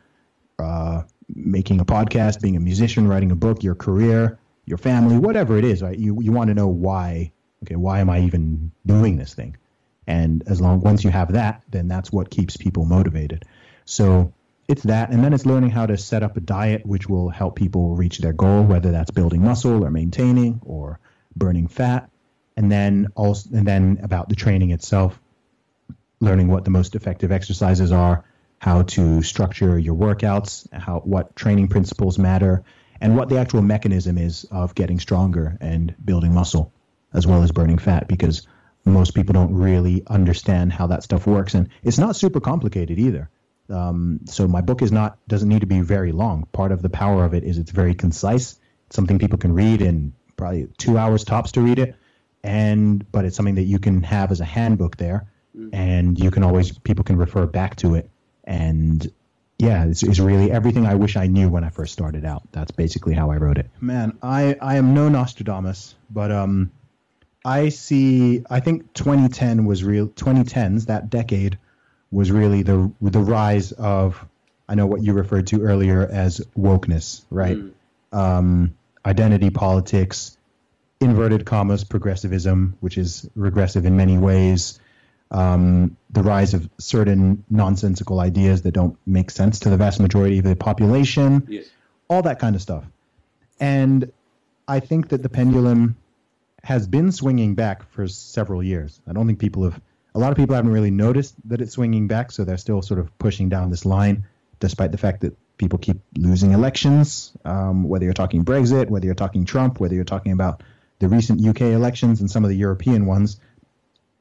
[0.57, 5.57] uh, making a podcast, being a musician, writing a book, your career, your family, whatever
[5.57, 5.97] it is, right?
[5.97, 7.31] You you want to know why.
[7.63, 9.55] Okay, why am I even doing this thing?
[10.07, 13.45] And as long once you have that, then that's what keeps people motivated.
[13.85, 14.33] So
[14.71, 17.57] it's that, and then it's learning how to set up a diet which will help
[17.57, 20.97] people reach their goal, whether that's building muscle or maintaining or
[21.35, 22.09] burning fat,
[22.55, 25.19] and then also and then about the training itself,
[26.21, 28.23] learning what the most effective exercises are,
[28.59, 32.63] how to structure your workouts, how what training principles matter,
[33.01, 36.71] and what the actual mechanism is of getting stronger and building muscle,
[37.13, 38.47] as well as burning fat, because
[38.85, 43.29] most people don't really understand how that stuff works, and it's not super complicated either.
[43.71, 46.47] Um, so my book is not doesn't need to be very long.
[46.51, 48.59] Part of the power of it is it's very concise.
[48.87, 51.95] It's something people can read in probably two hours tops to read it,
[52.43, 55.27] and but it's something that you can have as a handbook there,
[55.73, 58.09] and you can always people can refer back to it
[58.43, 59.11] and
[59.57, 62.41] yeah, it's, it's really everything I wish I knew when I first started out.
[62.51, 63.69] That's basically how I wrote it.
[63.79, 66.71] Man, I, I am no Nostradamus, but um,
[67.45, 68.43] I see.
[68.49, 70.07] I think 2010 was real.
[70.07, 71.59] 2010s that decade
[72.11, 74.23] was really the the rise of
[74.67, 77.57] I know what you referred to earlier as wokeness, right?
[78.11, 80.37] Um, identity politics,
[80.99, 84.79] inverted commas progressivism, which is regressive in many ways.
[85.31, 90.39] Um, the rise of certain nonsensical ideas that don't make sense to the vast majority
[90.39, 91.65] of the population Yes.
[92.09, 92.83] all that kind of stuff.
[93.59, 94.11] And
[94.67, 95.95] I think that the pendulum
[96.63, 98.99] has been swinging back for several years.
[99.07, 99.79] I don't think people have,
[100.13, 102.99] a lot of people haven't really noticed that it's swinging back, so they're still sort
[102.99, 104.25] of pushing down this line,
[104.59, 109.15] despite the fact that people keep losing elections, um, whether you're talking Brexit, whether you're
[109.15, 110.63] talking Trump, whether you're talking about
[110.99, 113.39] the recent UK elections and some of the European ones.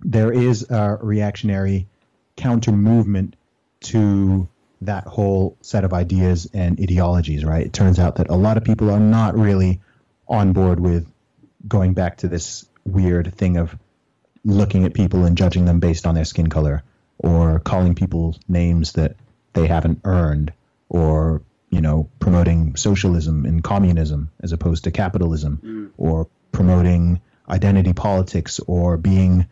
[0.00, 1.88] There is a reactionary
[2.36, 3.36] counter movement
[3.80, 4.48] to
[4.82, 7.66] that whole set of ideas and ideologies, right?
[7.66, 9.80] It turns out that a lot of people are not really
[10.26, 11.10] on board with
[11.66, 13.76] going back to this weird thing of
[14.44, 16.82] looking at people and judging them based on their skin color
[17.18, 19.16] or calling people names that
[19.52, 20.52] they haven't earned
[20.88, 25.90] or, you know, promoting socialism and communism as opposed to capitalism mm.
[25.98, 29.46] or promoting identity politics or being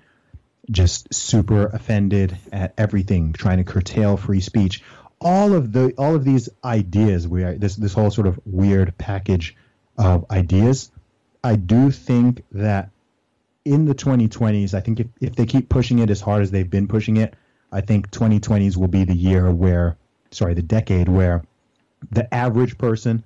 [0.71, 4.83] just super offended at everything, trying to curtail free speech.
[5.21, 8.97] All of the all of these ideas, we are, this this whole sort of weird
[8.99, 9.57] package
[9.97, 10.91] of ideas.
[11.43, 12.91] I do think that
[13.69, 16.69] in the 2020s, I think if, if they keep pushing it as hard as they've
[16.69, 17.35] been pushing it,
[17.71, 19.97] I think 2020s will be the year where,
[20.31, 21.45] sorry, the decade where
[22.11, 23.25] the average person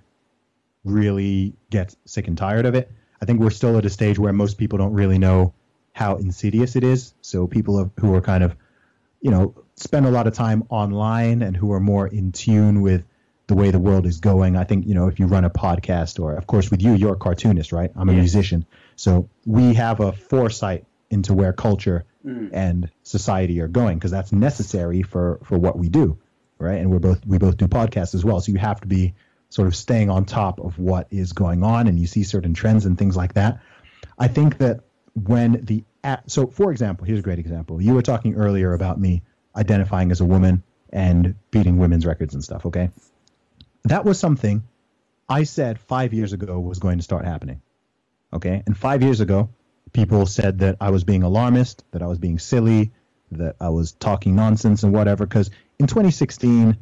[0.84, 2.90] really gets sick and tired of it.
[3.20, 5.54] I think we're still at a stage where most people don't really know
[5.92, 7.14] how insidious it is.
[7.22, 8.56] So people who are kind of,
[9.20, 13.04] you know, spend a lot of time online and who are more in tune with
[13.46, 14.56] the way the world is going.
[14.56, 17.12] I think, you know, if you run a podcast or of course with you, you're
[17.12, 17.92] a cartoonist, right?
[17.94, 18.20] I'm a Yes.
[18.22, 18.66] musician.
[19.02, 22.50] So we have a foresight into where culture mm.
[22.52, 26.18] and society are going because that's necessary for for what we do,
[26.56, 26.78] right?
[26.78, 28.40] And we're both we both do podcasts as well.
[28.40, 29.14] So you have to be
[29.48, 32.86] sort of staying on top of what is going on and you see certain trends
[32.86, 33.60] and things like that.
[34.20, 34.84] I think that
[35.20, 35.82] when the
[36.28, 37.82] so for example, here's a great example.
[37.82, 39.24] You were talking earlier about me
[39.56, 42.90] identifying as a woman and beating women's records and stuff, okay?
[43.82, 44.62] That was something
[45.28, 47.62] I said 5 years ago was going to start happening.
[48.32, 48.62] Okay?
[48.66, 49.50] And 5 years ago,
[49.92, 52.92] people said that I was being alarmist, that I was being silly,
[53.32, 56.76] that I was talking nonsense and whatever cuz in 2016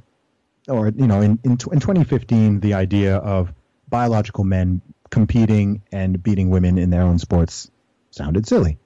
[0.68, 3.52] or you know in, in in 2015 the idea of
[3.88, 7.70] biological men competing and beating women in their own sports
[8.10, 8.78] sounded silly.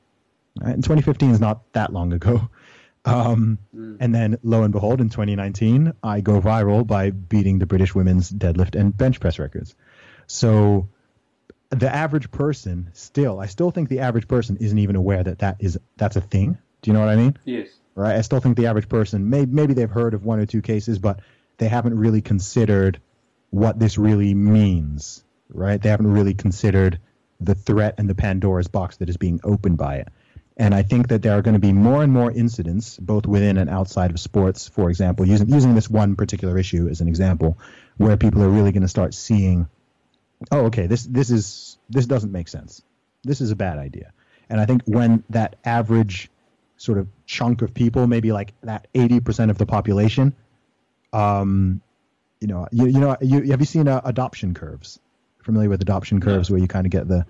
[0.60, 0.74] Right?
[0.74, 2.48] And 2015 is not that long ago.
[3.06, 3.58] Um,
[4.00, 8.30] And then, lo and behold, in 2019, I go viral by beating the British women's
[8.30, 9.74] deadlift and bench press records.
[10.26, 10.88] So,
[11.74, 15.56] the average person still, I still think the average person isn't even aware that that
[15.60, 16.58] is that's a thing.
[16.82, 17.36] Do you know what I mean?
[17.44, 17.68] Yes.
[17.94, 18.16] right?
[18.16, 20.98] I still think the average person, may, maybe they've heard of one or two cases,
[20.98, 21.20] but
[21.58, 23.00] they haven't really considered
[23.50, 25.80] what this really means, right?
[25.80, 26.98] They haven't really considered
[27.40, 30.08] the threat and the Pandora's box that is being opened by it.
[30.56, 33.58] And I think that there are going to be more and more incidents, both within
[33.58, 37.58] and outside of sports, for example, using using this one particular issue as an example,
[37.96, 39.68] where people are really going to start seeing,
[40.52, 42.82] oh, okay, this this is this doesn't make sense.
[43.22, 44.12] This is a bad idea.
[44.48, 46.30] And I think when that average
[46.76, 50.34] sort of chunk of people, maybe like that 80% of the population,
[51.12, 51.80] um,
[52.40, 54.98] you know, you, you know, you, have you seen uh, adoption curves?
[55.42, 57.24] Familiar with adoption curves where you kind of get the,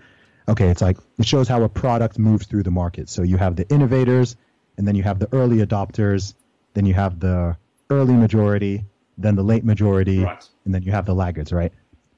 [0.48, 3.08] okay, it's like, it shows how a product moves through the market.
[3.08, 4.36] So you have the innovators,
[4.76, 6.34] and then you have the early adopters,
[6.74, 7.56] then you have the
[7.90, 8.84] early majority,
[9.18, 10.48] then the late majority, Right.
[10.64, 11.72] and then you have the laggards, right?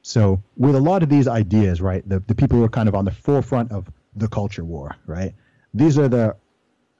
[0.06, 2.94] So with a lot of these ideas, right, the, the people who are kind of
[2.94, 5.34] on the forefront of the culture war, right?
[5.74, 6.36] These are the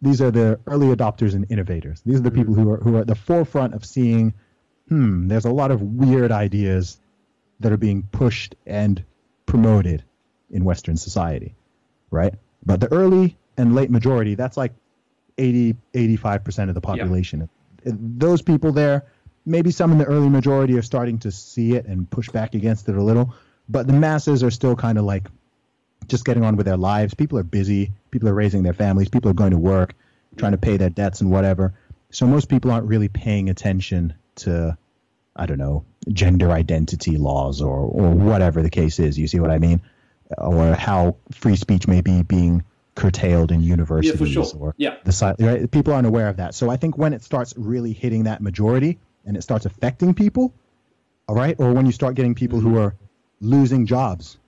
[0.02, 2.02] these are the early adopters and innovators.
[2.04, 4.34] These are the people who are who are at the forefront of seeing,
[4.88, 6.98] hmm, there's a lot of weird ideas
[7.60, 9.04] that are being pushed and
[9.46, 10.02] promoted
[10.50, 11.54] in Western society,
[12.10, 12.34] right?
[12.64, 14.72] But the early and late majority, that's like
[15.38, 17.48] 80, 85% of the population.
[17.84, 19.06] Those people there,
[19.46, 22.88] maybe some in the early majority are starting to see it and push back against
[22.88, 23.32] it a little,
[23.68, 25.28] but the masses are still kind of like
[26.08, 27.14] just getting on with their lives.
[27.14, 27.92] People are busy.
[28.10, 29.08] People are raising their families.
[29.08, 29.94] People are going to work,
[30.36, 31.74] trying to pay their debts and whatever.
[32.10, 34.76] So most people aren't really paying attention to,
[35.34, 39.18] I don't know, gender identity laws or, or whatever the case is.
[39.18, 39.80] You see what I mean?
[40.38, 44.46] Or how free speech may be being curtailed in universities sure.
[44.58, 44.96] or Yeah.
[45.04, 45.36] the side.
[45.38, 45.70] Right?
[45.70, 46.54] People aren't aware of that.
[46.54, 50.54] So I think when it starts really hitting that majority and it starts affecting people,
[51.28, 52.78] all right, or when you start getting people who mm-hmm.
[52.78, 52.96] are
[53.40, 54.38] losing jobs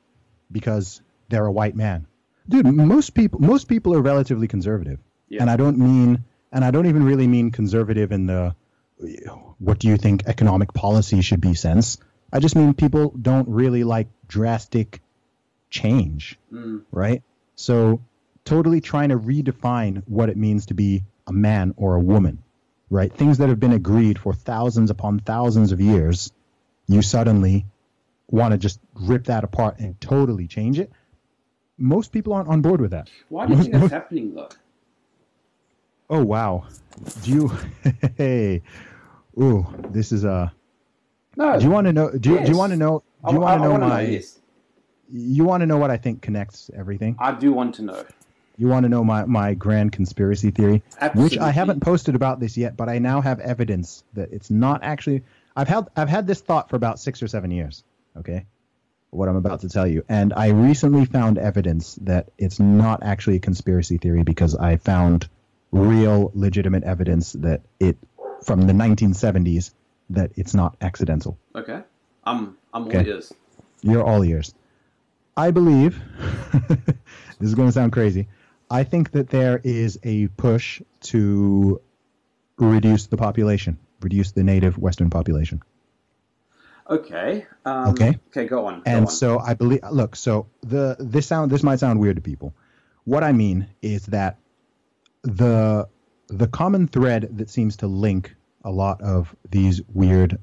[0.50, 2.06] because they're a white man.
[2.48, 4.98] Dude, most people most people are relatively conservative.
[5.28, 5.42] Yeah.
[5.42, 8.54] And I don't mean and I don't even really mean conservative in the
[9.58, 11.98] what do you think economic policy should be sense.
[12.32, 15.00] I just mean people don't really like drastic
[15.70, 16.82] change, mm.
[16.90, 17.22] right?
[17.54, 18.00] So
[18.44, 22.42] totally trying to redefine what it means to be a man or a woman,
[22.90, 23.12] right?
[23.12, 26.32] Things that have been agreed for thousands upon thousands of years,
[26.86, 27.66] you suddenly
[28.30, 30.90] want to just rip that apart and totally change it.
[31.76, 33.08] Most people aren't on board with that.
[33.28, 34.48] Why do you think that's happening though?
[36.10, 36.66] Oh wow.
[37.22, 37.52] Do you
[38.16, 38.62] hey
[39.40, 40.52] ooh, this is a
[41.36, 41.58] No.
[41.58, 43.62] do you want to know do you, do you want to know do you want
[43.62, 44.38] to know my yes.
[45.10, 47.16] you want to know what I think connects everything?
[47.18, 48.04] I do want to know.
[48.58, 50.82] You want to know my, my grand conspiracy theory,
[51.14, 54.82] which I haven't posted about this yet, but I now have evidence that it's not
[54.82, 55.22] actually.
[55.54, 57.84] I've had I've had this thought for about six or seven years.
[58.16, 58.46] Okay,
[59.10, 63.36] what I'm about to tell you, and I recently found evidence that it's not actually
[63.36, 65.28] a conspiracy theory because I found
[65.70, 67.96] real, legitimate evidence that it
[68.42, 69.72] from the 1970s
[70.10, 71.38] that it's not accidental.
[71.54, 71.82] Okay.
[72.24, 73.06] I'm I'm all Okay.
[73.08, 73.32] ears.
[73.82, 74.52] You're all ears.
[75.36, 76.02] I believe,
[77.38, 78.26] this is going to sound crazy.
[78.70, 81.80] I think that there is a push to
[82.56, 85.62] reduce the population, reduce the native Western population.
[86.88, 87.46] Okay.
[87.64, 88.18] Um, Okay.
[88.28, 88.82] Okay, go on.
[88.86, 89.10] And on.
[89.10, 92.54] so I believe, look, so the this sound this might sound weird to people.
[93.04, 94.38] What I mean is that
[95.22, 95.88] the
[96.28, 100.38] the common thread that seems to link a lot of these weird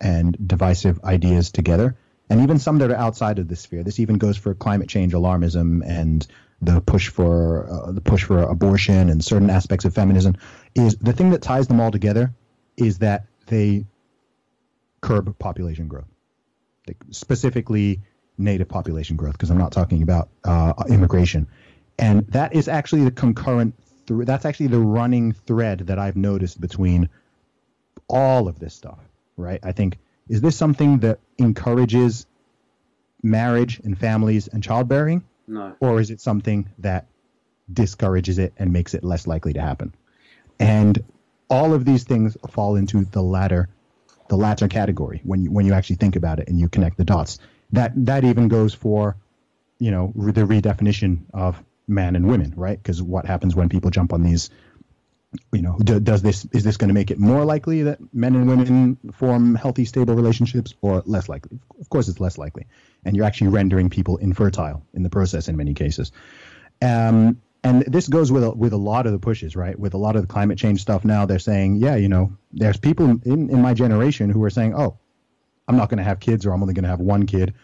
[0.00, 1.96] and divisive ideas together,
[2.30, 3.82] and even some that are outside of the sphere.
[3.82, 6.26] This even goes for climate change alarmism and
[6.60, 10.36] the push for uh, the push for abortion and certain aspects of feminism.
[10.74, 12.34] Is the thing that ties them all together
[12.76, 13.86] is that they
[15.00, 16.08] curb population growth
[17.10, 18.00] specifically
[18.36, 21.48] native population growth, because I'm not talking about uh, immigration.
[21.98, 23.74] And that is actually the concurrent,
[24.06, 27.08] thr that's actually the running thread that I've noticed between
[28.08, 29.00] all of this stuff,
[29.36, 29.60] right?
[29.62, 32.26] I think, is this something that encourages
[33.22, 35.74] marriage and families and childbearing, no.
[35.80, 37.06] or is it something that
[37.72, 39.94] discourages it and makes it less likely to happen?
[40.60, 41.02] And
[41.50, 43.68] all of these things fall into the latter
[44.28, 47.04] the latter category when you when you actually think about it and you connect the
[47.04, 47.38] dots.
[47.72, 49.16] That that even goes for,
[49.78, 52.80] you know, re- the redefinition of man and women, right?
[52.80, 54.50] Because what happens when people jump on these,
[55.52, 58.34] you know, do, does this is this going to make it more likely that men
[58.34, 61.58] and women form healthy, stable relationships, or less likely?
[61.80, 62.66] Of course, it's less likely,
[63.04, 66.12] and you're actually rendering people infertile in the process in many cases.
[66.80, 69.78] Um, and this goes with a, with a lot of the pushes, right?
[69.78, 72.76] With a lot of the climate change stuff now, they're saying, yeah, you know, there's
[72.76, 74.96] people in, in my generation who are saying, oh,
[75.66, 77.54] I'm not going to have kids or I'm only going to have one kid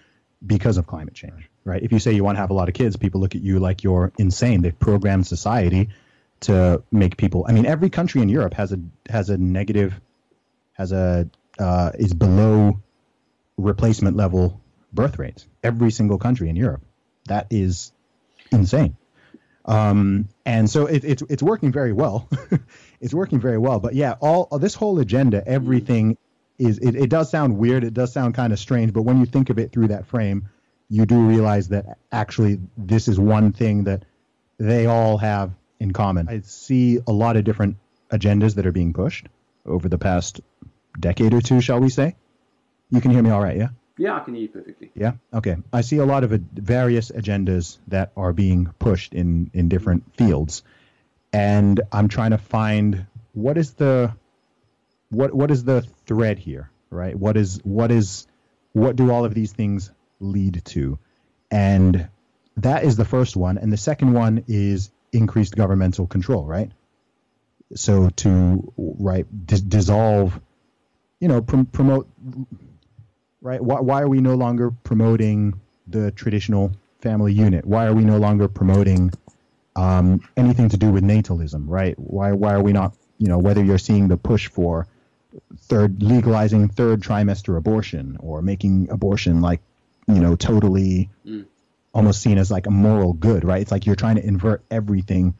[0.44, 1.83] because of climate change, right?
[1.83, 3.61] If you say you want to have a lot of kids, people look at you
[3.61, 4.62] like you're insane.
[4.62, 5.90] They've programmed society
[6.40, 7.44] to make people.
[7.49, 10.01] I mean, every country in Europe has a has a negative,
[10.73, 12.81] has a uh, is below
[13.57, 14.61] replacement level
[14.92, 15.47] birth rates.
[15.62, 16.83] Every single country in Europe,
[17.27, 17.92] that is
[18.51, 18.97] insane.
[19.66, 22.29] Um, and so it, it's it's working very well.
[23.01, 23.81] it's working very well.
[23.81, 26.18] But yeah, all this whole agenda, everything
[26.59, 26.79] is.
[26.79, 27.85] It, it does sound weird.
[27.85, 28.92] It does sound kind of strange.
[28.92, 30.51] But when you think of it through that frame,
[30.90, 34.05] you do realize that actually this is one thing that
[34.59, 35.53] they all have
[35.85, 36.29] in common.
[36.29, 37.77] I see a lot of different
[38.11, 39.29] agendas that are being pushed
[39.66, 40.40] over the past
[40.99, 42.16] decade or two, shall we say?
[42.90, 43.68] You can hear me all right, yeah?
[43.99, 44.90] Yeah, I can hear you perfectly.
[44.94, 45.12] Yeah.
[45.33, 45.57] Okay.
[45.73, 50.16] I see a lot of uh, various agendas that are being pushed in in different
[50.16, 50.64] fields,
[51.33, 54.12] and I'm trying to find what is the
[55.11, 57.16] what what is the thread here, right?
[57.16, 58.27] What is what is
[58.73, 60.99] what do all of these things lead to,
[61.53, 62.09] and
[62.57, 66.70] that is the first one, and the second one is increased governmental control, right?
[67.74, 70.38] So to right dis- dissolve,
[71.20, 72.09] you know, prom- promote
[73.41, 73.61] right?
[73.62, 77.64] Why, why are we no longer promoting the traditional family unit?
[77.66, 79.12] Why are we no longer promoting
[79.76, 81.99] um, anything to do with natalism, right?
[81.99, 84.86] Why why are we not, you know, whether you're seeing the push for
[85.62, 89.61] third legalizing third trimester abortion or making abortion like,
[90.07, 91.11] you know, totally
[91.95, 93.62] almost seen as like a moral good, right?
[93.62, 95.34] It's like you're trying to invert everything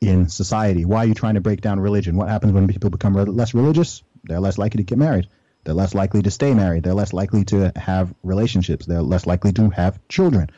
[0.00, 0.84] in society.
[0.84, 2.16] Why are you trying to break down religion?
[2.16, 4.02] What happens when people become re- less religious?
[4.24, 5.28] They're less likely to get married.
[5.64, 6.84] They're less likely to stay married.
[6.84, 8.86] They're less likely to have relationships.
[8.86, 10.50] They're less likely to have children.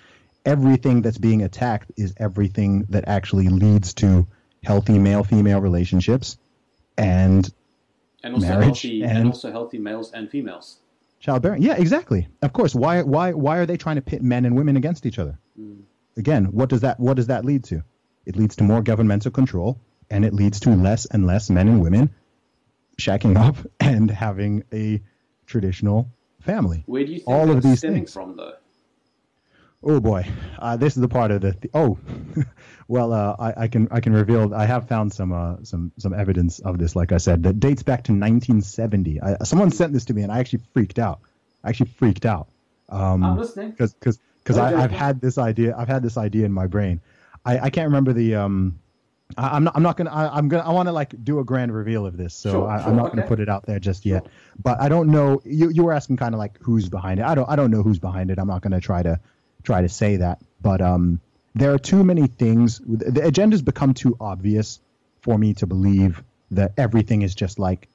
[0.45, 4.27] Everything that's being attacked is everything that actually leads to
[4.63, 6.37] healthy male female relationships
[6.99, 7.51] and
[8.23, 10.81] And also Marriage healthy and, and- also healthy males and females.
[11.21, 11.63] Childbearing.
[11.63, 12.27] Yeah, exactly.
[12.43, 12.75] Of course.
[12.75, 15.39] Why why why are they trying to pit men and women against each other?
[15.59, 15.83] Mm.
[16.17, 17.83] Again, what does that what does that lead to?
[18.27, 21.81] It leads to more governmental control, and it leads to less and less men and
[21.81, 22.15] women
[22.99, 25.01] shacking up and having a
[25.47, 26.11] traditional
[26.41, 26.83] family.
[26.87, 28.13] Where do you think All of these stemming things.
[28.13, 28.55] from, though?
[29.83, 30.27] Oh boy,
[30.59, 31.53] uh, this is the part of the.
[31.53, 31.99] the oh,
[32.89, 34.55] well, uh, I, I can I can reveal.
[34.55, 36.95] I have found some uh, some some evidence of this.
[36.95, 39.23] Like I said, that dates back to 1970.
[39.23, 41.21] I, someone sent this to me, and I actually freaked out.
[41.65, 42.49] I actually freaked out.
[42.91, 43.71] Um, I'm listening.
[43.71, 45.75] because because because Okay, I've had this idea.
[45.77, 47.01] I've had this idea in my brain.
[47.47, 48.79] I, I can't remember the um.
[49.39, 49.77] I, I'm not.
[49.77, 50.11] I'm not gonna.
[50.11, 50.69] I, I'm gonna.
[50.69, 52.35] I want to like do a grand reveal of this.
[52.35, 54.27] So Sure, I, sure, I'm not gonna put it out there just yet.
[54.63, 55.41] But I don't know.
[55.45, 57.25] You you were asking kind of like who's behind it.
[57.25, 57.49] I don't.
[57.49, 58.39] I don't know who's behind it.
[58.39, 59.19] I'm not gonna try to
[59.63, 60.41] try to say that.
[60.61, 61.21] But um,
[61.55, 62.79] there are too many things.
[62.79, 64.81] The agendas become too obvious
[65.23, 67.89] for me to believe that everything is just like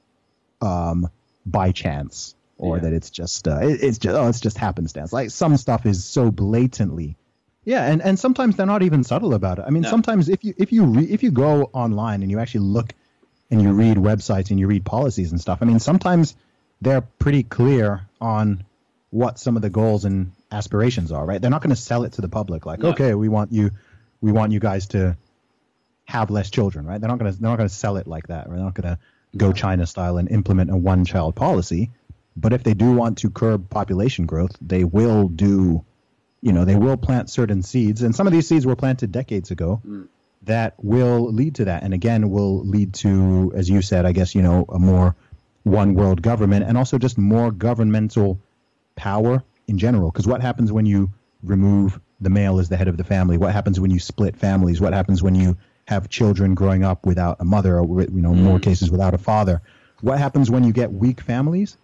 [0.62, 1.08] um
[1.44, 2.84] by chance or Yeah.
[2.84, 6.04] that it's just uh, it, it's just oh it's just happenstance like some stuff is
[6.04, 7.16] so blatantly
[7.64, 9.90] yeah and and sometimes they're not even subtle about it i mean No.
[9.90, 12.94] sometimes if you if you re- if you go online and you actually look
[13.50, 16.34] and you read websites and you read policies and stuff i mean sometimes
[16.80, 18.64] they're pretty clear on
[19.10, 22.12] what some of the goals and aspirations are right they're not going to sell it
[22.12, 22.90] to the public like No.
[22.90, 23.70] okay we want you
[24.20, 25.16] we want you guys to
[26.06, 27.00] have less children, right?
[27.00, 28.48] They're not going to they're not going to sell it like that.
[28.48, 28.56] Right?
[28.56, 28.98] They're not going to
[29.36, 31.90] go China style and implement a one child policy.
[32.36, 35.84] But if they do want to curb population growth, they will do,
[36.42, 39.50] you know, they will plant certain seeds, and some of these seeds were planted decades
[39.50, 39.80] ago.
[39.86, 40.08] Mm.
[40.42, 44.34] That will lead to that, and again, will lead to, as you said, I guess
[44.34, 45.16] you know, a more
[45.64, 48.38] one world government, and also just more governmental
[48.94, 50.10] power in general.
[50.10, 51.10] Because what happens when you
[51.42, 53.38] remove the male as the head of the family?
[53.38, 54.80] What happens when you split families?
[54.80, 55.56] What happens when you
[55.86, 59.18] have children growing up without a mother, or you know, in more cases without a
[59.18, 59.62] father?
[60.00, 61.76] What happens when you get weak families?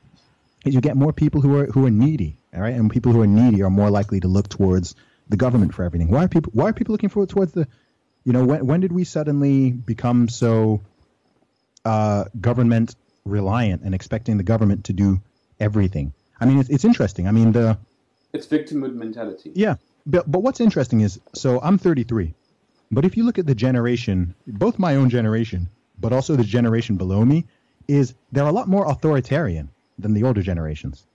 [0.65, 3.21] Is you get more people who are who are needy, all right, and people who
[3.21, 4.95] are needy are more likely to look towards
[5.29, 6.09] the government for everything.
[6.09, 7.67] Why are people Why are people looking forward towards the,
[8.25, 10.83] you know, when when did we suddenly become so
[11.85, 15.21] uh, government reliant and expecting the government to do
[15.59, 16.13] everything?
[16.43, 17.29] I mean, it's, it's interesting.
[17.29, 17.79] I mean, the
[18.33, 19.53] It's victimhood mentality.
[19.55, 19.77] yeah,
[20.07, 22.35] but but what's interesting is so I'm 33,
[22.91, 25.69] but if you look at the generation, both my own generation,
[26.01, 27.47] but also the generation below me,
[27.87, 31.07] is they're a lot more authoritarian than the older generations,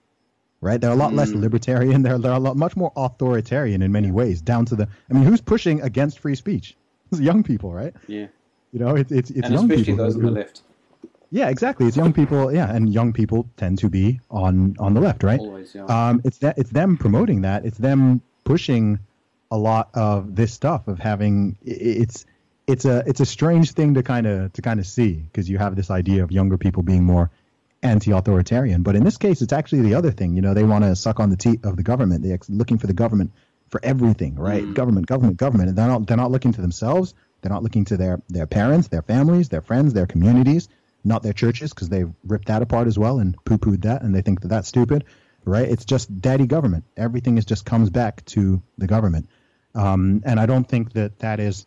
[0.62, 0.80] right?
[0.80, 1.42] They're a lot less hmm.
[1.42, 2.02] libertarian.
[2.06, 4.42] They're they're a lot much more authoritarian in many ways.
[4.42, 6.76] Down to the, I mean, who's pushing against free speech?
[7.12, 7.94] It's young people, right?
[8.08, 8.28] Yeah.
[8.74, 10.06] You know, it's it's, it's and young especially people.
[10.06, 10.62] those who- on the left.
[11.32, 11.88] Yeah, exactly.
[11.88, 12.54] It's young people.
[12.54, 15.40] Yeah, and young people tend to be on on the left, right?
[15.40, 15.86] Always, yeah.
[15.86, 17.66] Um, it's that it's them promoting that.
[17.66, 19.00] It's them pushing
[19.52, 21.58] a lot of this stuff of having.
[21.64, 22.26] It's
[22.68, 25.58] it's a it's a strange thing to kind of to kind of see because you
[25.58, 27.30] have this idea of younger people being more
[27.84, 30.36] anti-authoritarian, but in this case, it's actually the other thing.
[30.36, 32.24] You know, they want to suck on the teeth of the government.
[32.24, 33.32] They're looking for the government
[33.70, 34.74] for everything, right?
[34.74, 35.70] Government, government, government.
[35.70, 37.14] And they're not they're not looking to themselves.
[37.42, 40.70] They're not looking to their their parents, their families, their friends, their communities,
[41.08, 44.22] not their churches because they've ripped that apart as well and poo-pooed that, and they
[44.22, 45.06] think that that's stupid,
[45.46, 45.68] right?
[45.68, 46.84] It's just daddy government.
[46.98, 49.30] Everything is just comes back to the government,
[49.74, 51.66] um, and I don't think that that is.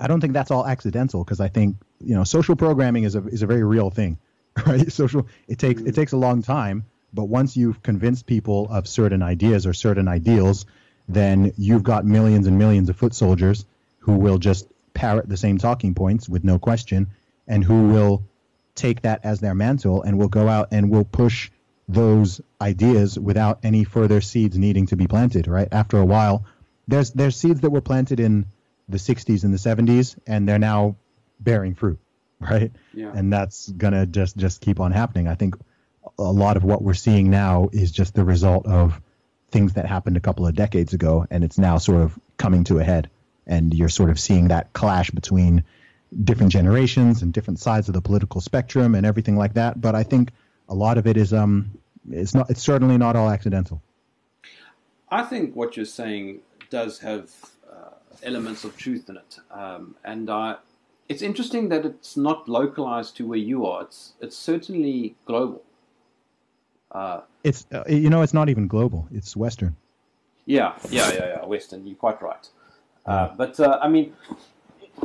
[0.00, 3.26] I don't think that's all accidental because I think you know social programming is a
[3.26, 4.18] is a very real thing,
[4.66, 4.90] right?
[4.90, 9.22] Social it takes it takes a long time, but once you've convinced people of certain
[9.22, 10.66] ideas or certain ideals,
[11.08, 13.66] then you've got millions and millions of foot soldiers
[13.98, 17.08] who will just parrot the same talking points with no question,
[17.46, 18.22] and who will
[18.74, 21.50] take that as their mantle and will go out and will push
[21.88, 25.46] those ideas without any further seeds needing to be planted.
[25.48, 26.44] Right after a while,
[26.88, 28.46] there's there's seeds that were planted in
[28.88, 30.96] the 60s and the 70s, and they're now
[31.40, 31.98] bearing fruit.
[32.42, 33.12] Right, Yeah.
[33.14, 35.28] and that's gonna just just keep on happening.
[35.28, 35.54] I think
[36.18, 39.00] a lot of what we're seeing now is just the result of
[39.52, 42.80] things that happened a couple of decades ago, and it's now sort of coming to
[42.80, 43.10] a head.
[43.46, 45.62] And you're sort of seeing that clash between
[46.24, 49.80] different generations and different sides of the political spectrum and everything like that.
[49.80, 50.30] But I think
[50.68, 51.72] a lot of it is um,
[52.10, 53.82] it's not, it's certainly not all accidental.
[55.10, 56.40] I think what you're saying
[56.70, 57.30] does have
[57.70, 57.90] uh,
[58.22, 60.56] elements of truth in it, um, and uh,
[61.08, 63.82] it's interesting that it's not localized to where you are.
[63.82, 65.62] It's it's certainly global.
[66.90, 69.06] Uh, It's uh, you know, it's not even global.
[69.12, 69.76] It's Western.
[70.46, 71.46] yeah, yeah, yeah, yeah.
[71.46, 72.48] Western, you're quite right.
[73.04, 74.14] Uh, but uh, I mean,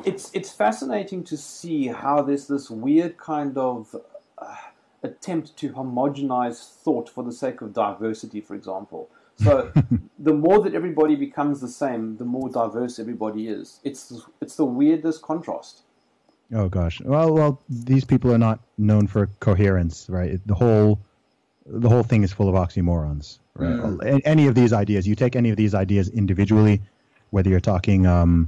[0.05, 3.95] it's it's fascinating to see how there's this weird kind of
[4.37, 4.55] uh,
[5.03, 9.09] attempt to homogenize thought for the sake of diversity, for example.
[9.37, 9.71] So
[10.19, 13.79] the more that everybody becomes the same, the more diverse everybody is.
[13.83, 15.81] It's it's the weirdest contrast.
[16.53, 17.01] Oh gosh.
[17.01, 20.39] Well, well, these people are not known for coherence, right?
[20.45, 20.97] The whole,
[21.65, 23.77] the whole thing is full of oxymorons, right?
[24.01, 26.81] A- Any of these ideas, you take any of these ideas individually,
[27.31, 28.47] whether you're talking, um,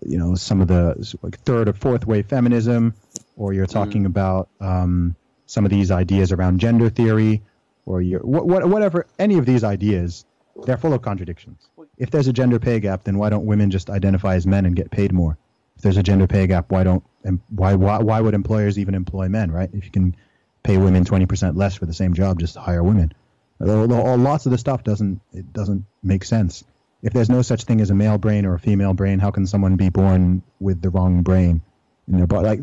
[0.00, 2.94] you know, some of the like third or fourth wave feminism,
[3.36, 5.14] or you're talking about um,
[5.46, 7.42] some of these ideas around gender theory,
[7.84, 9.06] or you're what, what, whatever.
[9.18, 10.24] Any of these ideas,
[10.64, 11.68] they're full of contradictions.
[11.98, 14.74] If there's a gender pay gap, then why don't women just identify as men and
[14.74, 15.36] get paid more?
[15.76, 17.04] If there's a gender pay gap, why don't
[17.50, 19.50] why why why would employers even employ men?
[19.50, 19.70] Right?
[19.72, 20.16] If you can
[20.62, 23.12] pay women twenty percent less for the same job, just to hire women.
[23.60, 26.64] Although- although Lots of the stuff doesn't it doesn't make sense.
[27.02, 29.46] If there's no such thing as a male brain or a female brain, how can
[29.46, 31.60] someone be born with the wrong brain
[32.06, 32.46] in their body?
[32.46, 32.60] Like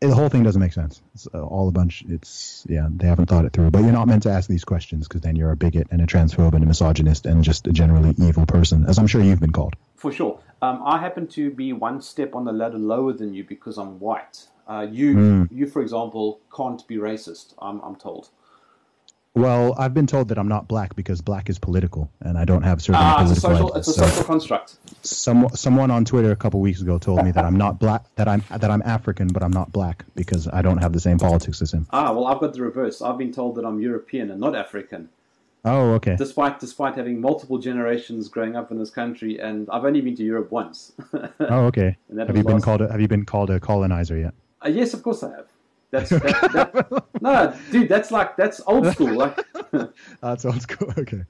[0.00, 1.00] the whole thing doesn't make sense.
[1.14, 2.02] It's uh, all a bunch.
[2.08, 3.70] It's yeah, they haven't thought it through.
[3.70, 6.06] But you're not meant to ask these questions because then you're a bigot and a
[6.06, 9.52] transphobe and a misogynist and just a generally evil person, as I'm sure you've been
[9.52, 9.76] called.
[9.96, 10.40] For sure.
[10.60, 14.00] Um, I happen to be one step on the ladder lower than you because I'm
[14.00, 14.46] white.
[14.66, 17.54] Uh, you, you, for example, can't be racist.
[17.60, 18.30] I'm, I'm told.
[19.34, 22.62] Well, I've been told that I'm not black because black is political, and I don't
[22.64, 23.68] have certain Ah, it's a political.
[23.68, 23.96] social, it's a ideas.
[23.96, 24.76] So social construct.
[25.02, 28.28] some, someone on Twitter a couple weeks ago told me that I'm not black, that
[28.28, 31.62] I'm that I'm African, but I'm not black because I don't have the same politics
[31.62, 31.86] as him.
[31.92, 33.00] Ah, well, I've got the reverse.
[33.00, 35.08] I've been told that I'm European and not African,
[35.64, 36.16] Oh, okay.
[36.16, 40.24] despite despite having multiple generations growing up in this country, and I've only been to
[40.24, 40.92] Europe once.
[41.40, 41.96] Oh, okay.
[42.18, 42.82] Have you been called?
[42.82, 44.34] A, have you been called a colonizer yet?
[44.64, 45.46] Uh, yes, of course I have.
[45.92, 46.20] That's that,
[46.80, 47.88] that, no, dude.
[47.88, 49.14] That's like that's old school.
[49.14, 49.38] Like,
[50.22, 50.92] That's old school.
[50.98, 51.22] Okay.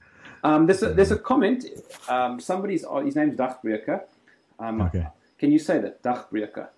[0.43, 1.65] um, there's a there's a comment.
[2.07, 4.01] Um, somebody's oh, his name's Dagbreker.
[4.59, 5.05] Um, Okay.
[5.37, 6.69] Can you say that Dagbreker?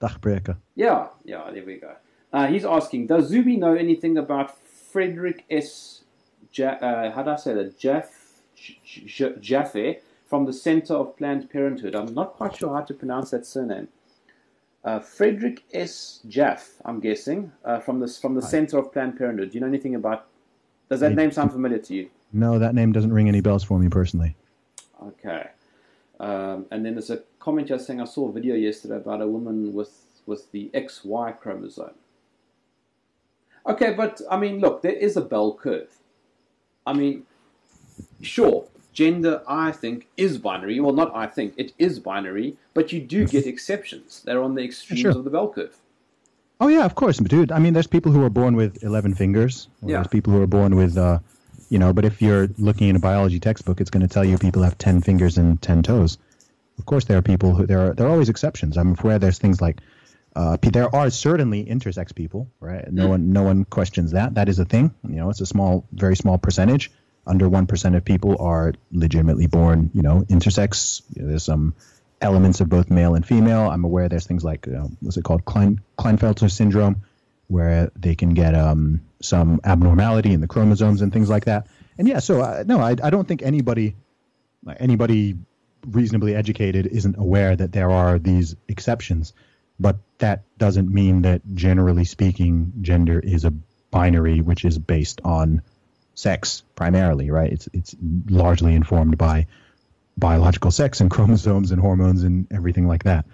[0.00, 0.56] Dagbreker.
[0.74, 1.50] Yeah, yeah.
[1.52, 1.92] There we go.
[2.32, 6.02] Uh, he's asking, does Zuby know anything about Frederick S.
[6.54, 7.78] Ja- uh, how do I say that?
[7.78, 8.08] Jaff
[8.56, 11.94] J- J- Jaffe from the Center of Planned Parenthood.
[11.94, 13.88] I'm not quite sure how to pronounce that surname.
[14.82, 16.20] Uh, Frederick S.
[16.26, 19.50] Jaff, I'm guessing, uh, from the from the Center of Planned Parenthood.
[19.50, 20.26] Do you know anything about?
[20.88, 22.10] Does that I name sound familiar to you?
[22.32, 24.36] No, that name doesn't ring any bells for me personally.
[25.02, 25.48] Okay.
[26.18, 29.26] Um, and then there's a comment just saying I saw a video yesterday about a
[29.26, 31.94] woman with with the XY chromosome.
[33.66, 35.90] Okay, but I mean, look, there is a bell curve.
[36.86, 37.24] I mean,
[38.22, 40.80] sure, gender I think is binary.
[40.80, 44.22] Well, not I think it is binary, but you do get exceptions.
[44.24, 45.10] They're on the extremes Sure.
[45.12, 45.76] of the bell curve.
[46.60, 47.52] Oh yeah, of course, dude.
[47.52, 49.68] I mean, there's people who are born with 11 fingers.
[49.82, 49.96] Yeah.
[49.96, 51.20] There's people who are born with, uh,
[51.70, 51.92] you know.
[51.94, 54.76] But if you're looking in a biology textbook, it's going to tell you people have
[54.76, 56.18] 10 fingers and 10 toes.
[56.78, 58.76] Of course, there are people who there are there are always exceptions.
[58.76, 59.80] I'm aware there's things like
[60.36, 62.90] uh, there are certainly intersex people, right?
[62.92, 64.34] No one no one questions that.
[64.34, 64.94] That is a thing.
[65.08, 66.90] You know, it's a small, very small percentage.
[67.26, 71.02] Under one percent of people are legitimately born, you know, intersex.
[71.14, 71.74] You know, there's some
[72.20, 73.70] elements of both male and female.
[73.70, 77.02] I'm aware there's things like uh, what's it called, Klein, Klinefelter syndrome,
[77.48, 81.66] where they can get um, some abnormality in the chromosomes and things like that.
[81.98, 83.96] And yeah, so uh, no, I, I don't think anybody
[84.78, 85.36] anybody
[85.86, 89.32] reasonably educated isn't aware that there are these exceptions,
[89.78, 93.50] but that doesn't mean that generally speaking, gender is a
[93.90, 95.62] binary which is based on
[96.20, 97.52] sex primarily, right?
[97.52, 97.96] It's it's
[98.28, 99.46] largely informed by
[100.16, 103.24] biological sex and chromosomes and hormones and everything like that.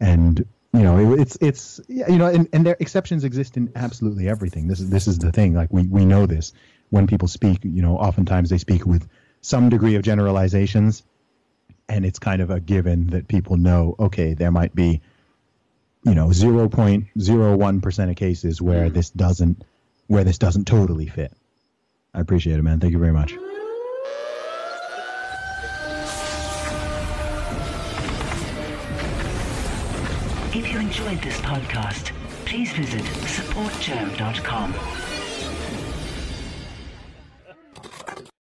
[0.00, 4.28] And you know, it, it's it's you know, and, and there exceptions exist in absolutely
[4.28, 4.68] everything.
[4.68, 5.54] This is this is the thing.
[5.54, 6.52] Like we we know this
[6.90, 7.64] when people speak.
[7.64, 9.08] You know, oftentimes they speak with
[9.40, 11.02] some degree of generalizations,
[11.88, 13.96] and it's kind of a given that people know.
[13.98, 15.00] Okay, there might be,
[16.02, 18.92] you know, zero point zero one percent of cases where mm.
[18.92, 19.64] this doesn't
[20.08, 21.32] where this doesn't totally fit.
[22.16, 22.80] I appreciate it, man.
[22.80, 23.34] Thank you very much.
[30.54, 32.12] If you enjoyed this podcast,
[32.46, 34.72] please visit supportgerm.com